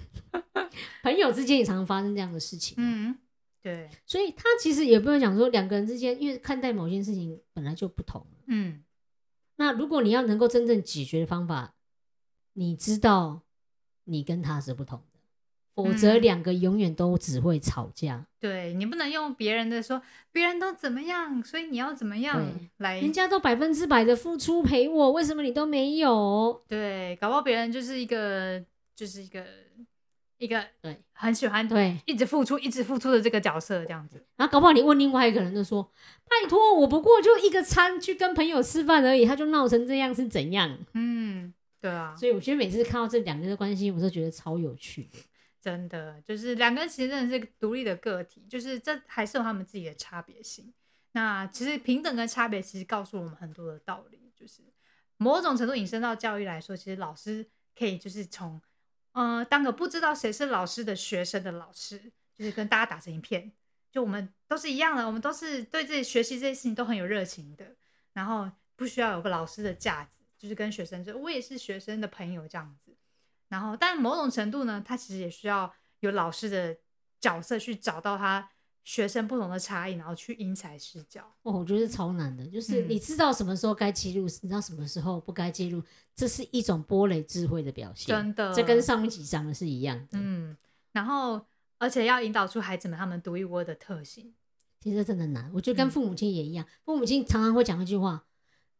[1.02, 2.74] 朋友之间也常常发生这样的事情。
[2.78, 3.16] 嗯
[3.62, 8.24] 对所以他其实也不能讲说两个人之间，因为看待某件事情本来就不同。
[8.46, 8.80] 嗯
[9.56, 11.74] 那如果你要能够真正解决的方法，
[12.54, 13.42] 你知道
[14.04, 15.20] 你跟他是不同的，
[15.74, 18.26] 否则嗯两个永远都只会吵架。
[18.38, 22.40] 对你不能用别人的说别人都怎么样，所以你要怎么样
[22.76, 26.62] 来人家都百分之百的付出陪我，为什么你都没有？
[26.68, 28.64] 对，搞不好别人就是一个
[28.94, 29.44] 就是一个
[30.38, 34.24] 一个对很喜欢对，一直付出一直付出的这个角色这样子。
[34.36, 35.82] 然后搞不好你问另外一个人就说
[36.28, 45.18] ：“拜托，我不过就一个餐去跟朋友吃饭而已，他就闹成这样是怎样嗯，对啊？”，所以我觉得每次看到这两个人的关系，我都觉得超有趣的。
[45.58, 50.72] 真的就是两个人其实真的是独立的个体，就是这还是有他们自己的差别性。
[51.12, 54.62] 那其实平等跟差别其实告诉我们很多的道理，就是
[55.16, 57.44] 某种程度引申到教育来说，其实老师
[57.76, 58.60] 可以就是从
[59.16, 63.50] 嗯当个不知道谁是老师的学生的老师，就是跟大家打成一片，
[63.90, 67.74] 就我们都是一样的，我们都是对自己学习这些事情都很有热情的，
[68.12, 72.94] 然后不需要有个老师的架子，就是跟学生说我也是学生的朋友这样子。
[73.48, 76.76] 然后，但某种程度呢，他其实也需要有老师的
[77.20, 78.50] 角色去找到他
[78.86, 81.20] 学生不同的差异，然后去因材施教。
[81.42, 85.82] 哦，我觉得超难的，就是嗯你知道什么时候该介入，你知道什么时候不该介入，
[86.14, 88.14] 这是一种波雷智慧的表现。
[88.14, 90.10] 真的，这跟上一集讲的是一样的。
[90.12, 90.56] 嗯，
[90.92, 91.44] 然后
[91.78, 94.32] 而且要引导出孩子们他们独一无二的特性。
[94.80, 98.24] 其实真的难，我觉得跟嗯父母亲也一样，父母亲常常会讲一句话：“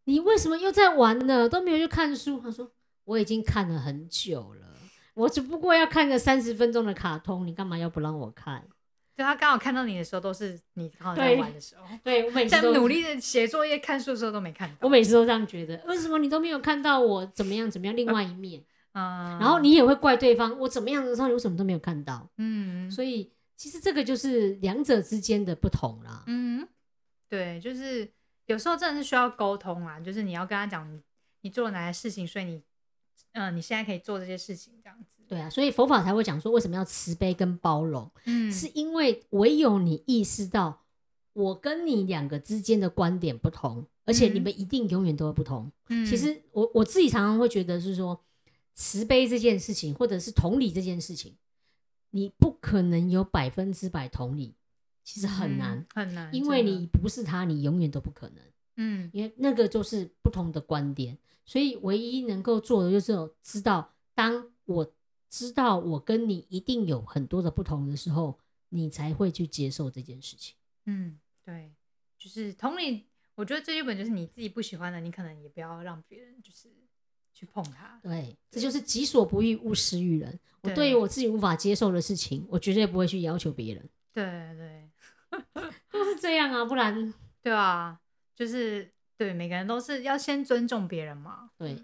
[0.05, 1.49] 你为什么又在玩呢？
[1.49, 2.71] 都没有去看书。”他说
[3.07, 4.69] ：“我已经看了很久了，
[5.15, 8.69] 我只不过要看个三十分钟的卡通，你干嘛要不让我看
[9.17, 14.77] 就他刚好看到你的时候，都是你刚好在玩的时候，？”对我每次都在努，力的写作业、看书的时候都没看到。
[14.83, 18.63] 我每次都这样觉得，为什么你都没有看到我怎么样怎么样另外一面？
[18.93, 22.29] 嗯，然后你也会怪对方，我怎么样的时候你为什么都没有看到？
[22.39, 26.23] 嗯所以其实这个就是两者之间的不同啦。
[26.27, 26.67] 嗯，
[27.29, 28.11] 对，就是
[28.47, 31.01] 有时候真的是需要沟通啦，就是你要跟他讲你
[31.41, 32.63] 你做了哪些事情，所以你
[33.33, 35.16] 嗯、你现在可以做这些事情这样子。
[35.29, 38.11] 对啊，所以佛法才会讲说为什么要慈悲跟包容。
[38.25, 40.85] 嗯是因为唯有你意识到
[41.33, 45.71] 我跟你两个之间的观点不同，而且你嗯们一定永远都会不同。
[45.89, 48.19] 嗯其实我我自己常常会觉得是说，
[48.75, 51.37] 慈悲这件事情，或者是同理这件事情，
[52.11, 54.55] 你不可能有百分之百同理，
[55.03, 58.39] 其实很难，嗯很难，因为你不是他，你永远都不可能，
[58.77, 61.19] 嗯因为那个就是不同的观点。
[61.45, 64.93] 所以唯一能够做的就是知道，当我
[65.37, 68.39] 知道我跟你一定有很多的不同的时候，
[68.71, 70.57] 你才会去接受这件事情。
[70.87, 71.75] 嗯，对，
[72.17, 76.71] 就是同理，我觉得最基本就是你自己不喜欢的，你可能也不要让别人就是
[77.35, 78.01] 去碰它。
[78.03, 80.41] 对，这就是己所不欲，勿施于人。
[80.63, 83.91] 我对对于我自己无法接受的事情，我绝对不会去要求别人。
[84.15, 84.25] 对
[84.57, 84.91] 对
[85.93, 88.01] 都是这样啊，不然对啊，
[88.35, 91.51] 就是对每个人都是要先尊重别人嘛。
[91.59, 91.77] 对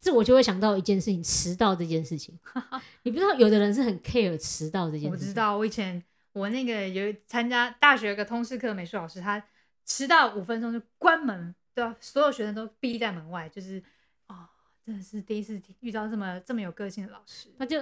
[0.00, 2.38] 这我就会想到一件事情，迟到这件事情。
[3.04, 5.10] 你不知道，有的人是很 care 迟到这件事情。
[5.10, 9.42] 我知，道，我以前我那个有参加大学有个通识课的美术老师，他
[9.84, 13.82] 迟到五分钟就关门，对啊，所有学生都逼在门外，就是
[14.28, 14.48] 哦，
[14.84, 17.48] 真的是第一次遇到这么这么有个性的老师。
[17.58, 17.80] 他就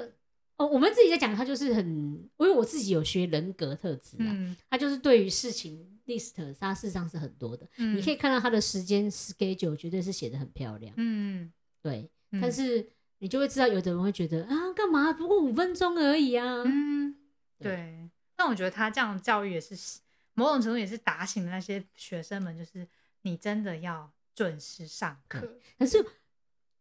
[0.56, 7.66] 哦，我们自己在讲，他就是很，因为我自己有学人格特质啊，嗯他就是对于事情 list，他事实上是很多的。
[7.78, 11.50] 嗯，你可以看到他的时间 schedule 绝对是写的很漂亮，嗯，
[11.82, 12.10] 对。
[12.30, 15.12] 嗯但是你就会知道，有的人会觉得啊，干嘛？
[15.12, 16.62] 不过五分钟而已啊。
[16.64, 17.14] 嗯，
[17.58, 18.10] 对对。
[18.34, 20.00] 但我觉得他这样教育也是
[20.34, 22.88] 某种程度也是打醒了那些学生们，就是
[23.20, 25.58] 你真的要准时上课。
[25.78, 26.04] 可是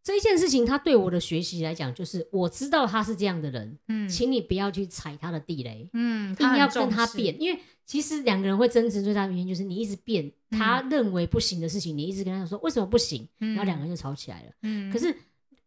[0.04, 14.52] 这一件事情，他对我的学习来讲，就是我知道他是这样的人，嗯请你不要去踩他的地雷，嗯，硬他要跟他变，因为其实两个人会争执最大的原因就是你一直变嗯他认为不行的事情，你一直跟他说为什么不行，嗯然后两个人就吵起来了。
[14.64, 15.16] 嗯，可是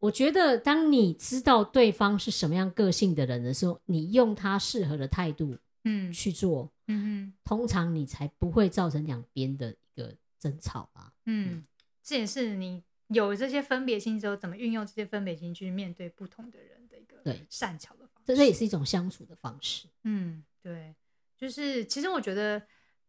[0.00, 11.12] 我觉得，当你知道对方是什么样个性的人的时候，你用他适合的态度嗯去做，嗯通常你才不会造成两边的一个争吵吧。
[11.24, 11.64] 嗯嗯，
[12.02, 18.26] 这也是你有这些分别心之后，怎么运用这些分别心去面对不同的人的一个对善巧的方式。
[18.26, 19.88] 这这也是一种相处的方式。
[20.02, 20.94] 嗯，对，
[21.36, 22.62] 就是其实我觉得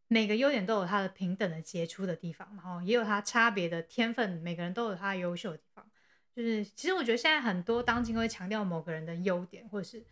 [0.07, 5.89] 每个优点都有它的平等的杰出的地方，然后也有它差别的天分，每个人都有他优秀的地方。
[6.35, 10.05] 就是其实我觉得现在很多当今会强调某个人的优点，或者是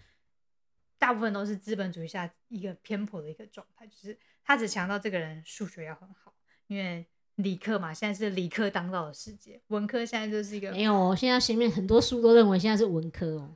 [0.98, 6.34] 大部分都是资本主义下一个偏颇的一个状态，就是他只强调这个人数学要很好，
[6.68, 13.56] 因为理科嘛，现在是理科当道的世界，文科现在就是一个没有哦，现在前面很多书都认为现在是文科哦。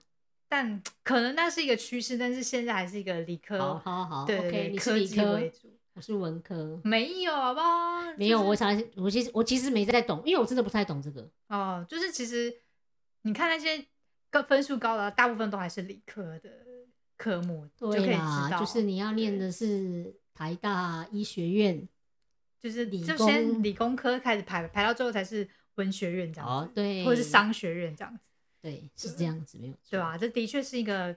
[0.50, 5.70] 但可能那是一个趋势，但是现在还是一个理科，好好好对对，OK，对你是科技理科为主。
[5.94, 8.02] 我是文科，没有，好不好？
[8.18, 11.28] 没有，就是我想我其实我其实没在懂，因为我真的不太懂这个。
[11.48, 12.56] 哦，就是其实
[13.24, 13.84] 你看那些
[14.30, 16.50] 高分数高的，大部分都还是理科的
[17.18, 21.90] 科目，就可以知对啦，道，就是你要念的是台大医学院
[22.60, 28.30] 就是理就先工理工科开始排，排到最后才是文学院这样子，，哦对，或者是商学院这样子，
[28.62, 30.18] 对，是这样子，没有错对吧、？
[30.18, 31.16] 这的确是一个。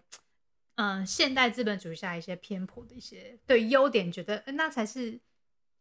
[0.76, 5.20] 嗯，现代资本主义下一些偏颇的一些对优点，觉得、呃那才是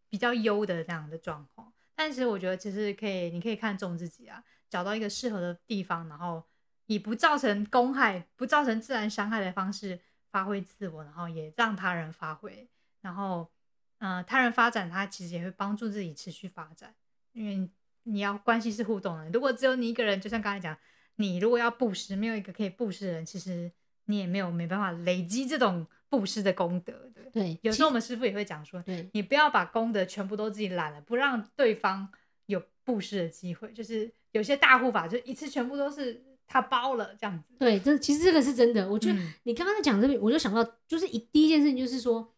[0.10, 1.72] 比较优的这样的状况。
[1.96, 6.44] 但是我觉得其实可以，你可以看重自己啊，找到一个适合的地方，然后
[6.88, 9.98] 以不造成公害、不造成自然伤害的方式
[10.32, 12.68] 发挥自我，然后也让他人发挥，
[13.00, 13.50] 然后
[14.00, 16.94] 呃，他人发展，他其实也会帮助自己持续发展，
[17.34, 17.70] 因为
[18.04, 19.30] 你要关系是互动的。
[19.30, 20.76] 如果只有你一个人，就像刚才讲，
[21.18, 23.72] 你如果要布施，没有一个可以布施的人，其实
[24.06, 27.30] 你也没有没办法累积这种布施的功德的。
[27.32, 32.10] 对，有时候我们师傅也会讲说，对你不要把功德全部都自己揽了，不让对方
[32.48, 33.72] 有布施的机会。
[33.74, 37.54] 就是有些大护法就一次全部都是他包了这样子。
[37.60, 38.90] 对，这其实这个是真的。
[38.90, 42.34] 我觉得嗯你刚刚在讲这边，我就想到，就是一第一件事情就是说，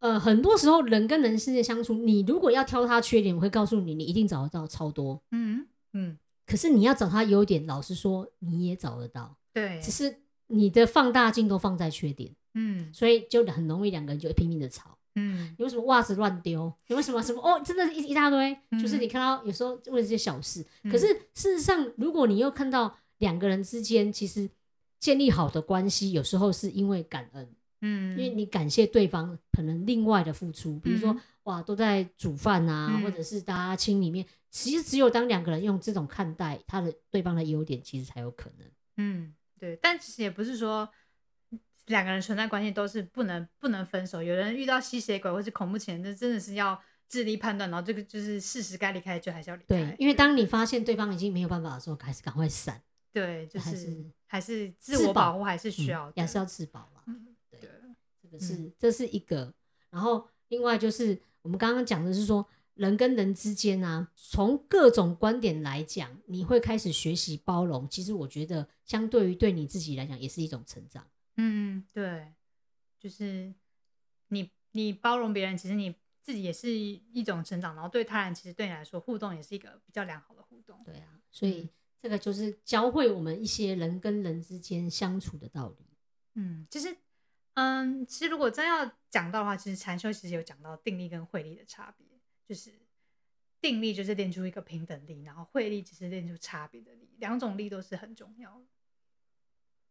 [0.00, 5.20] 呃，很多时候人跟人之间相处，你如果要挑他缺点，我会告诉你，你一定找得到超多。
[5.32, 14.96] 嗯嗯，可是你要找他优点，老实说，你也找得到，对，只是你的放大镜都放在缺点，嗯所以就很容易两个人就拼命的吵。
[15.16, 16.72] 嗯你为什么袜子乱丢？
[16.86, 17.60] 你为什么什么哦？
[17.64, 24.48] 真的是一一大堆，就是嗯你看到有时候为了这些小事，嗯可是事实上，如果你又看到两个人之间其实
[25.00, 27.48] 建立好的关系，有时候是因为感恩，
[27.80, 38.68] 嗯，因为你感谢对方可能另外的付出，比如说、嗯哇都在煮饭啊，嗯或者是大家亲里面，其实只有当两个人用这种看待他的对方的优点，其实才有可能。
[38.98, 40.86] 嗯，对，但其实也不是说
[41.86, 44.22] 两个人存在关系都是不能不能分手。
[44.22, 49.68] 有人遇到吸血鬼或是恐怖情人，这真的是要智力判断，然后这个就是事实该离开就还是要离开。
[49.68, 52.78] 对，因为当你发现对方已经没有办法的时候，还是赶快闪，
[53.10, 56.90] 对就是还是自我保护还是需嗯要的，也是要自保
[58.30, 59.52] 这个是、这是一个，
[59.90, 67.88] 然后另外就是我们刚刚讲的是说，人跟人之间啊，从各种观点来讲，你会开始学习包容。
[67.88, 71.06] 其实我觉得，相对于对你自己来讲，也是一种成长。
[71.36, 72.32] 嗯，对，
[72.98, 73.54] 就是
[74.28, 80.80] 你你包容别人，其实你自己也是一种成长，然后对他人其实对你来说互动也是一个比较良好的互动。
[80.84, 81.68] 对啊，所以嗯
[82.00, 85.86] 这个就是教会我们一些人跟人之间相处的道理。
[86.34, 86.96] 嗯，其实，
[87.60, 92.06] 嗯，其实如果真要讲到的话，其实禅修其实有讲到定力跟慧力的差别，
[92.46, 92.72] 就是
[93.60, 98.66] 定力就是练出一个平等力，然后慧力只是练出差别的力，两种力都是很重要的。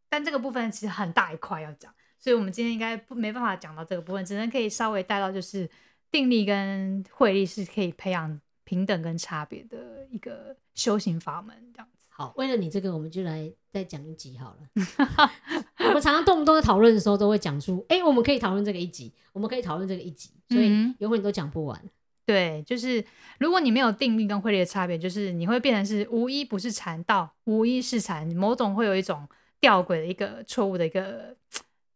[0.07, 5.69] 但这个部分其实很大一块要讲，所以我们今天应该不没办法讲到这个部分，只能可以稍微带到就是
[6.09, 11.89] 定力跟慧力是可以培养平等跟差别的一个修行法门，这样。
[12.17, 14.67] 好，为了你这个，我们就来再讲一集好了。
[15.87, 21.79] 我们常常动不动在讨论的时候，都会讲出，哎、我们可以讨论这个一集，我们可以讨论这个一集，所以嗯永远都讲不完。
[22.25, 23.05] 对，就是
[23.37, 31.35] 如果你没有定力跟慧力的差别，就是你会变成是无一不是禅道，无一是禅，某种会有一种吊诡的一个错误的一个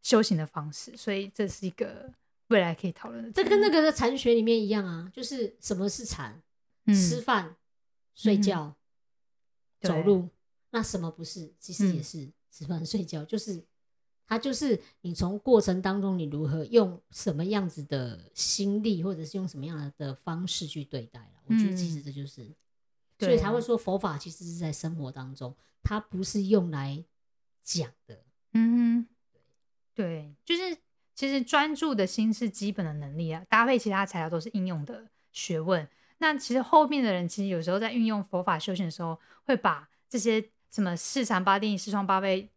[0.04, 2.12] 修行的方式，所以这是一个
[2.50, 3.44] 未来可以讨论的这。
[3.44, 6.40] 跟那个在禅学里面一样啊，就是什么是禅？
[6.86, 7.56] 吃嗯饭、
[8.14, 8.76] 睡觉、
[9.82, 10.30] 走路，
[10.70, 11.52] 那什么不是？
[11.60, 13.64] 其实也嗯是吃饭、睡觉，就是
[14.28, 21.42] 它就是你从过程当中，你如何用什么样子的心力，或者是用什么样的方式去对待了。
[21.46, 22.50] 我觉得其实嗯这就是，
[23.20, 27.04] 所以才会说佛法其实是在生活当中，它不是用来
[27.64, 28.24] 讲的。
[28.54, 29.08] 嗯哼，
[29.94, 30.78] 对，就是
[31.16, 35.88] 其实专注的心是基本的能力啊，搭配其他材料都是应用的学问。
[36.22, 42.48] 那其实后面的人其实有时候在运用佛法修行的时候，会把这些什么四禅八定、四双八倍，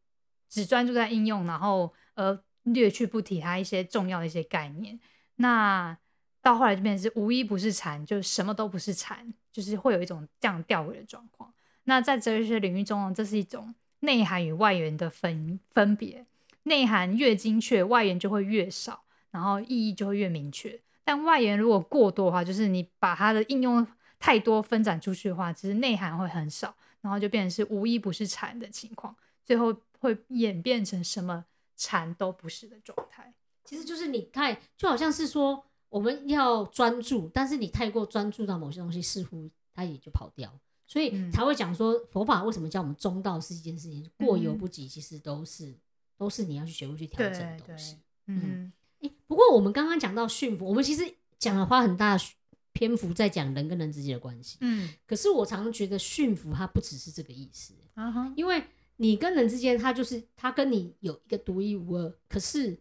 [0.51, 5.01] 只专注在应用，然后呃略去不提它一些重要的一些概念。
[5.37, 5.97] 那
[6.43, 11.51] 到后来就变成是无一不是禅，就什么都不是禅，就是会有一种这样吊诡的状况。
[11.85, 16.27] 那在哲学领域中，这是一种内涵与外缘的分分别，
[16.65, 20.79] 内涵越精确，外缘就会越少，然后意义就会越明确。
[21.05, 23.87] 但外缘如果过多的话，就是你把它的应用
[24.19, 31.45] 太多分展出去的话，其实内涵会很少，然后就变成是无一不是禅的情况，最后会演变成什么
[31.77, 33.35] 禅都不是的状态。
[33.65, 40.53] 其实就是你太就好像是说我们要专注，但是你太过专注到某些东西，似乎它也就跑掉，
[40.87, 41.31] 所以嗯。
[41.31, 45.75] 才会讲说佛法为什么叫我们中道是一件事情，过犹不及，其实都是
[46.17, 47.99] 都是你要去学会去调整的对东西。
[48.27, 48.73] 嗯
[49.05, 52.25] 诶不过我们刚刚讲到驯服，我们其实讲了花很大的
[52.73, 54.57] 篇幅在讲人跟人之间的关系。
[54.61, 58.65] 嗯可是我常常觉得驯服它不只是这个意思，啊哈，因为
[58.97, 62.13] 你跟人之间，它就是它跟你有一个独一无二。
[62.29, 62.79] 可是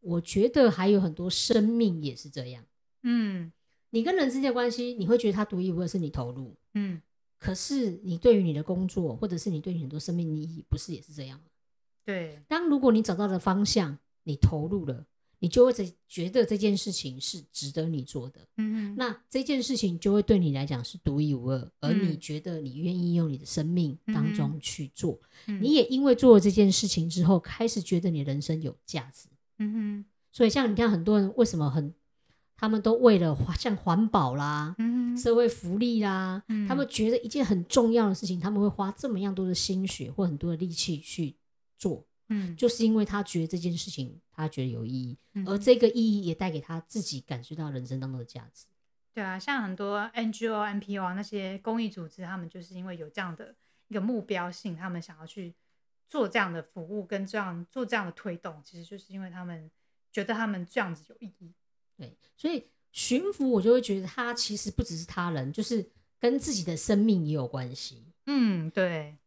[0.00, 2.64] 我觉得还有很多生命也是这样。
[3.04, 3.52] 嗯
[3.90, 6.54] 你跟人之间的关系，你会觉得它独一无二，是你投入。
[6.74, 7.00] 嗯
[7.38, 11.44] 可是你对于你的工作，或者是你对于很多生命的意义，不是也是这样吗？
[12.04, 15.04] 对，当如果你找到了方向，你投入了，
[15.42, 18.46] 你就会觉觉得这件事情是值得你做的。
[18.58, 22.20] 嗯那这件事情就会对你来讲是独一无二，而你嗯。
[22.20, 25.18] 觉得你愿意用你的生命当中去做，
[25.48, 25.60] 嗯。
[25.60, 29.28] 你也因为做了这件事情之后，开始觉得你人生有价值。
[29.58, 31.92] 嗯哼所以像你看，很多人为什么很，
[32.56, 35.16] 他们都为了环像环保啦、嗯。
[35.18, 36.68] 社会福利啦，嗯。
[36.68, 41.34] 他们觉得一件很重要的事情，他们会花这么样多的心血或很多的力气去
[41.76, 48.66] 做，嗯就是因为他觉得这件事情他觉得有意义，嗯而这个意义也带给他自己感受到人生当中的价值。
[49.14, 53.54] 对啊，像很多 NGO、NPO 啊那些公益组织，他们就是因为有这样的
[53.88, 55.54] 一个目标性，他们想要去
[56.08, 59.70] 做这样的服务跟这样做这样的推动，其实就是因为他们
[60.10, 61.52] 觉得他们这样子有意义。
[61.98, 65.86] 对，所以驯服我就会觉得他其实不只是他人，就是
[66.18, 68.02] 跟自己的生命也有关系。
[68.24, 69.18] 嗯，对，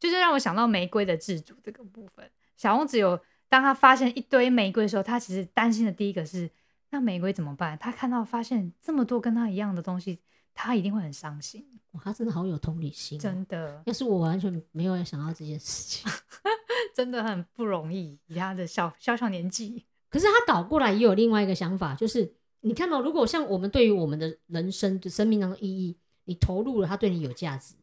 [0.00, 2.28] 就是让我想到玫瑰的自主这个部分。
[2.56, 6.50] 小王子有当他发现一堆玫瑰的时候，他其实担心的第一个是，
[6.90, 7.78] 那玫瑰怎么办？
[7.78, 10.18] 他看到发现这么多跟他一样的东西，
[10.54, 16.10] 他一定会很伤心，哇，他真的好有同理心、哦，真的，要是我完全没有想到这件事情，
[16.94, 19.86] 真的很不容易，以他的小小小年纪。
[20.08, 27.74] 可是他倒过来也有另外一个想法，就是你看到、如果像我们对于我们的人生的生命当中意义，你投入了，它对你有价值。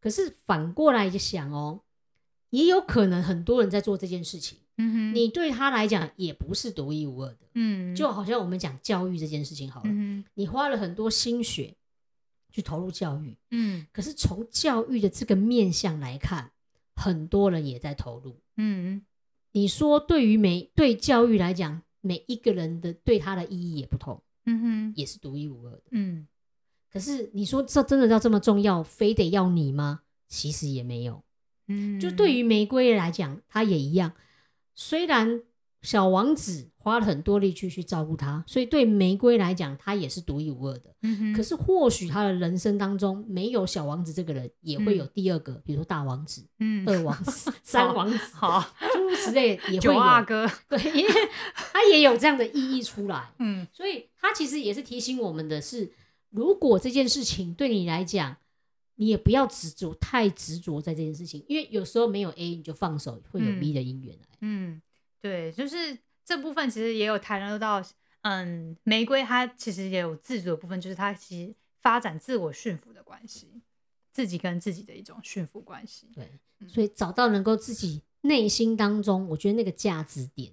[0.00, 1.80] 可是反过来就想哦，
[2.50, 7.38] 也有可能很多人在做这件事情，嗯哼，你对他来讲也不是独一无二的。
[7.54, 11.74] 嗯，就好像我们讲教育这件事情好了，嗯你花了很多心血
[12.50, 16.52] 去投入教育，嗯可是从教育的这个面向来看，
[16.94, 18.38] 很多人也在投入。
[18.56, 19.02] 嗯
[19.52, 25.82] 你说对于每对教育来讲，每一个人的对他的意义也不同，嗯哼也是独一无二的。
[25.92, 26.28] 嗯
[26.96, 30.00] 可是你说这真的要这么重要，非得要你吗？
[30.28, 31.22] 其实也没有。
[31.68, 34.12] 嗯，就对于玫瑰来讲，它也一样。
[34.74, 35.42] 虽然
[35.82, 40.94] 小王子花了很多力气去照顾它，所以对玫瑰来讲，它也是独一无二的。
[41.02, 50.22] 嗯哼，可是或许他的人生当中没有小王子这个人，也会有第二个，比如说大王子、嗯二王子、 三王子，好诸如此类也会九阿。
[50.22, 50.78] 哥，对，
[51.54, 55.92] 他也有这样的意义出来，嗯所以他其实也是提醒我们的是，
[56.36, 58.36] 如果这件事情对你来讲，
[58.96, 64.26] 你也不要执着太执着在这件事情，因为有时候没有 A 你就放手，会有嗯 B 的姻缘来。
[64.42, 64.82] 嗯，
[65.22, 67.82] 对，就是这部分其实也有谈论到，
[68.20, 73.62] 嗯，玫瑰它其实也有自主的部分，就是它其实发展自我驯服的关系，
[74.12, 76.10] 自己跟自己的一种驯服关系。
[76.14, 80.52] 对，嗯所以找到能够自己内心当中，我觉得那个价值点，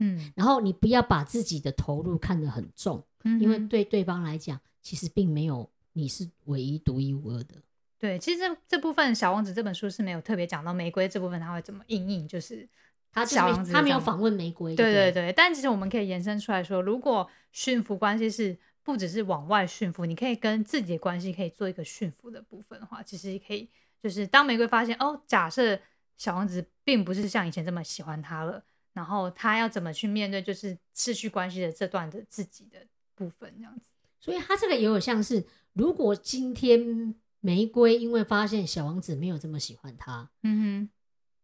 [0.00, 3.06] 嗯，然后你不要把自己的投入看得很重。
[3.38, 7.56] 因为对对方来讲，其实并没有你是唯一独一无二的。
[7.98, 12.66] 对，其实这这部分《小王子》这本书是没有特别讲到玫瑰这部分，它会怎么应应，就是
[13.12, 23.68] 他小王子他没有访问玫瑰，对对对对，但其实我们可以延伸出来说，如果驯服关系是不只是往外驯服，你可以跟自己的关系可以做一个驯服的部分的话，其实可以
[24.02, 25.78] 就是当玫瑰发现哦，假设
[26.16, 28.64] 小王子并不是像以前这么喜欢他了，
[28.94, 32.78] 然后他要怎么去面对就是失去关系的这段的自己的
[33.14, 33.88] 部分，这样子。
[34.20, 40.90] 所以他这个也有像是，如果今天玫瑰因为发现小王子没有这么喜欢他，嗯哼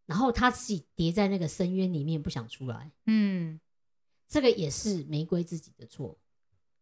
[0.05, 3.59] 然后他自己跌在那个深渊里面不想出来，哼，嗯
[4.27, 6.17] 这个也是玫瑰自己的错，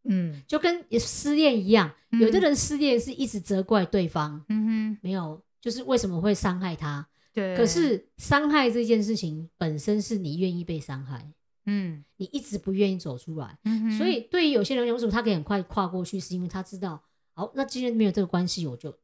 [0.03, 7.07] 嗯就跟失恋一样，嗯有的人失恋是一直责怪对方，嗯哼，没有，就是为什么会伤害他。
[7.33, 7.55] 对。
[7.55, 11.31] 可是伤害这件事情本身是你愿意被伤害，
[11.66, 12.03] 嗯。
[12.18, 13.57] 你一直不愿意走出来。
[13.63, 17.03] 嗯，所以对于有些人，为什么他可以很快跨过去，是因为他知道，
[17.34, 18.97] 好，那既然没有这个关系，我就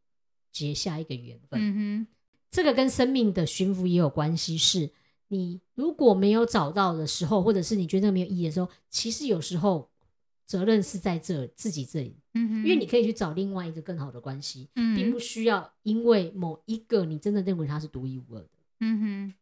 [0.52, 1.60] 结下一个缘分。
[1.62, 2.08] 嗯
[2.50, 4.90] 这个跟生命的驯服也有关系，是
[5.30, 9.90] 你如果没有找到的时候，或者是你觉得没有意义的时候，其实有时候
[10.46, 18.50] 责任是在这自己这里，嗯哼，因为你可以去找另外一个更好的关系，嗯并不需要因为某一个你真的认为它是独一无二的，
[18.82, 19.34] 嗯哼，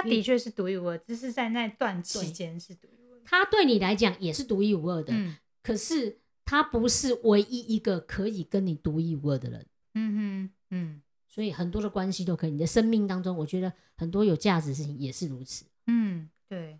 [0.00, 3.22] 他的确是独一无二，只是在那段期对间是独一无二的。
[3.24, 9.66] 它对你来讲也是独一无二的，嗯可是他不是唯一一个可以跟你独一无二的人。
[9.94, 15.66] 嗯哼嗯所以很多的关系都可以，你的生命当中，我觉得很多有价值的事情也是如此。
[15.86, 16.78] 嗯，对，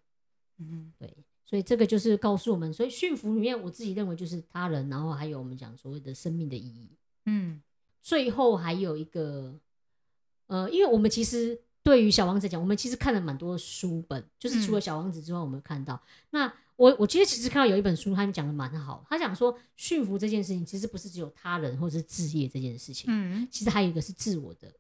[0.59, 1.13] 嗯对，
[1.45, 6.91] 所以这个就是告诉我们，所以驯服里面，我自己认为就是他人，然后还有我们讲所谓的生命的意义。
[7.27, 7.61] 嗯
[8.01, 9.61] 最后还有一个，
[10.47, 14.81] 呃，因为我们其实对于小王子讲，我们其实看了蛮多书本，就是除了嗯。
[14.81, 16.01] 小王子之外，我们看到、
[16.31, 23.49] 那我我其实其实看到有一本书，他们讲的蛮好，他讲说驯服这件事情其实不是只有他人或者是置业这件事情，嗯。
[23.51, 24.73] 其实还有一个是自我的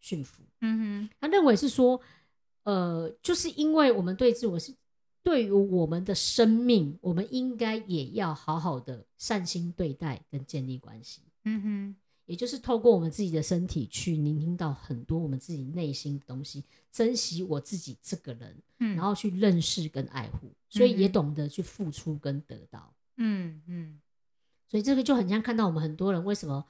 [0.00, 0.42] 驯服。
[0.62, 2.00] 嗯他认为是说，
[2.64, 4.74] 呃，就是因为我们对自我是
[5.22, 11.96] 对于我们的生命，我们应该也要好好的善心对待跟建立关系，嗯哼
[12.26, 22.92] 也就是透过我们自己的身体去聆听到很多我们自己内心的东西，珍惜我自己这个人，嗯，然后去认识跟爱护，所以也懂得去付出跟得到。
[23.16, 24.00] 嗯嗯
[24.68, 26.66] 所以这个就很像看到我们很多人为什么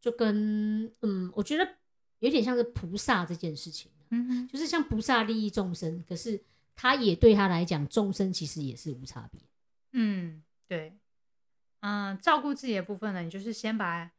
[0.00, 1.68] 就跟嗯，我觉得
[2.20, 3.90] 有点像是菩萨这件事情。
[4.10, 6.42] 嗯哼就是像菩萨利益众生，可是
[6.74, 9.40] 他也对他来讲，众生其实也是无差别。
[9.92, 10.96] 嗯，对，
[11.80, 14.10] 嗯，照顾自己的部分呢，你就是先把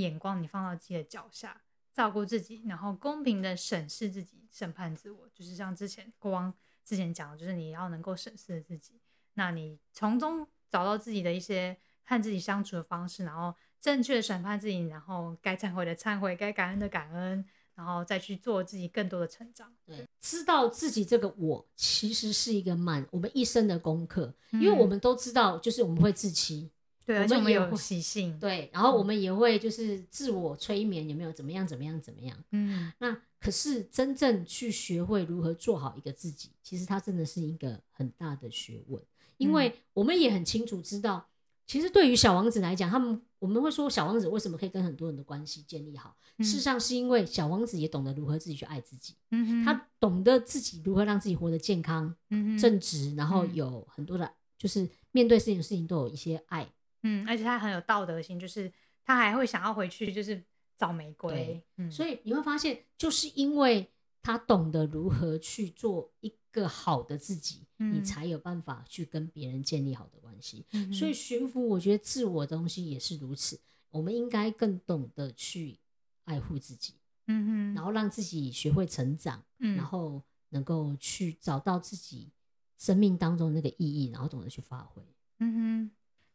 [0.00, 6.52] 眼光你放到自己的脚下，照顾自己，然后公平的审视自己，审判自我，就是像之前国王
[6.84, 9.00] 之前讲的，就是你要能够审视自己，
[9.34, 17.42] 那你从中找到自己的一些和自己相处的方式，然后正确的审判自己，然后该忏悔的忏悔，该感恩的感恩，
[17.74, 19.72] 然后再去做自己更多的成长。
[19.86, 24.86] 对，知道自己这个我其实是一个满我们一生的功课，因为我。
[24.86, 26.68] 嗯们都知道，就是我们会自欺，
[27.10, 32.36] 对，我而且我们也会习性。，对，然后我们也会就是自我催眠，有没有怎么样怎么样怎么样？
[32.52, 39.02] 嗯那可是真正去学会如何做好一个自己，其实它真的是一个很大的学问，
[39.38, 41.26] 因为我们也很清楚知道，
[41.66, 56.70] 其实对于小王子来讲，他们我们会说小王子为什么可以跟很多人的关系建立好，嗯事实上是因为小王子也懂得如何自己去爱自己，嗯哼，他懂得自己如何让自己活得健康、嗯正直，然后嗯有很多的，就是面对事情事情都有一些爱。
[57.02, 58.72] 嗯，而且他很有道德心，就是
[59.04, 60.42] 他还会想要回去，就是
[60.76, 61.62] 找玫瑰。
[61.76, 63.90] 嗯，所以你会发现，就是因为
[64.22, 70.66] 他懂得如何去做一个好的自己，你嗯才有办法去跟别人建立好的关系。
[70.72, 73.60] 嗯所以哼驯服，我觉得自我的东西也是如此。
[73.90, 75.78] 我们应该更懂得去
[76.24, 76.94] 爱护自己，
[77.26, 82.30] 嗯哼，然后让自己学会成长，嗯然后能够去找到自己
[82.78, 85.02] 生命当中那个意义，然后懂得去发挥。
[85.38, 85.90] 嗯哼，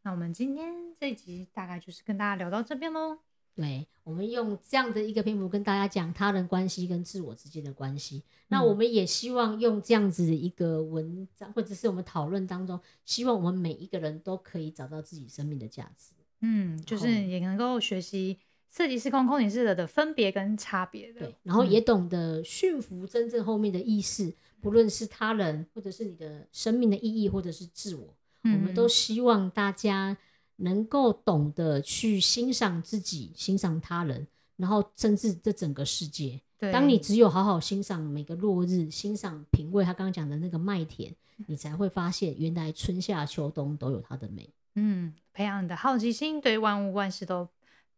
[0.05, 3.17] 那我们今天这一集大概就是跟大家聊到这边喽。
[3.55, 8.21] 对，我们用这样的一个篇幅跟大家讲他人关系跟自我之间的关系。
[8.49, 16.13] 那嗯我们也希望用这样子的一个文章，或者是我们讨论当中，希望我们每一个人都可以找到自己生命的价值。
[16.41, 18.37] 嗯，就是也能够学习
[18.69, 21.21] 设计师空空影视的分别跟差别的。
[21.21, 28.13] 对，然后也嗯懂得驯服真正后面的意识，不论是他人，或者是你的生命的意义，或者是自我，
[28.53, 30.17] 我们都嗯希望大家
[30.57, 34.27] 能够懂得去欣赏自己，欣赏他人，
[34.57, 36.39] 然后甚至这整个世界。
[36.57, 41.13] 对，当你只有好好欣赏每个落日，欣赏品味他刚刚讲的那个麦田，
[41.47, 44.49] 你才会发现原来春夏秋冬都有它的美。
[44.75, 47.47] 嗯培养你的好奇心，对万物万事都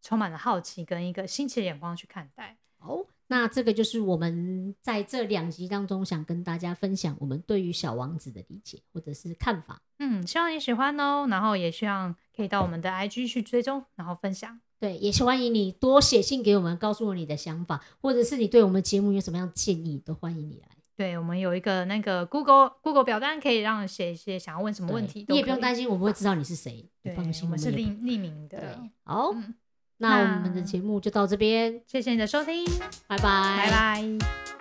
[0.01, 2.57] 充满了好奇跟一个新奇的眼光去看待。
[2.79, 9.82] 好，那这个就是我们在这两集当中想跟大家分享我们对于小王子的理解或者是看法。
[9.99, 14.59] 嗯，希望你喜欢哦，然后也希望可以到我们的 IG 去追踪，然后分享。
[14.80, 20.67] 对，也是欢迎你多写信给我们，告诉我你的想法，或者是你对我们节目有什么样的建议，都欢迎你来。
[20.95, 28.91] 对我们有一个那个 Google Google 表单，可以让你写一些想要问什么问对题，你也不用担心，我们会知道你是谁，放心，我们是匿匿名的对。。
[29.03, 29.53] 好，嗯
[29.97, 32.65] 那我们的节目就到这边，谢谢你的收听，
[33.07, 34.57] 拜拜，拜拜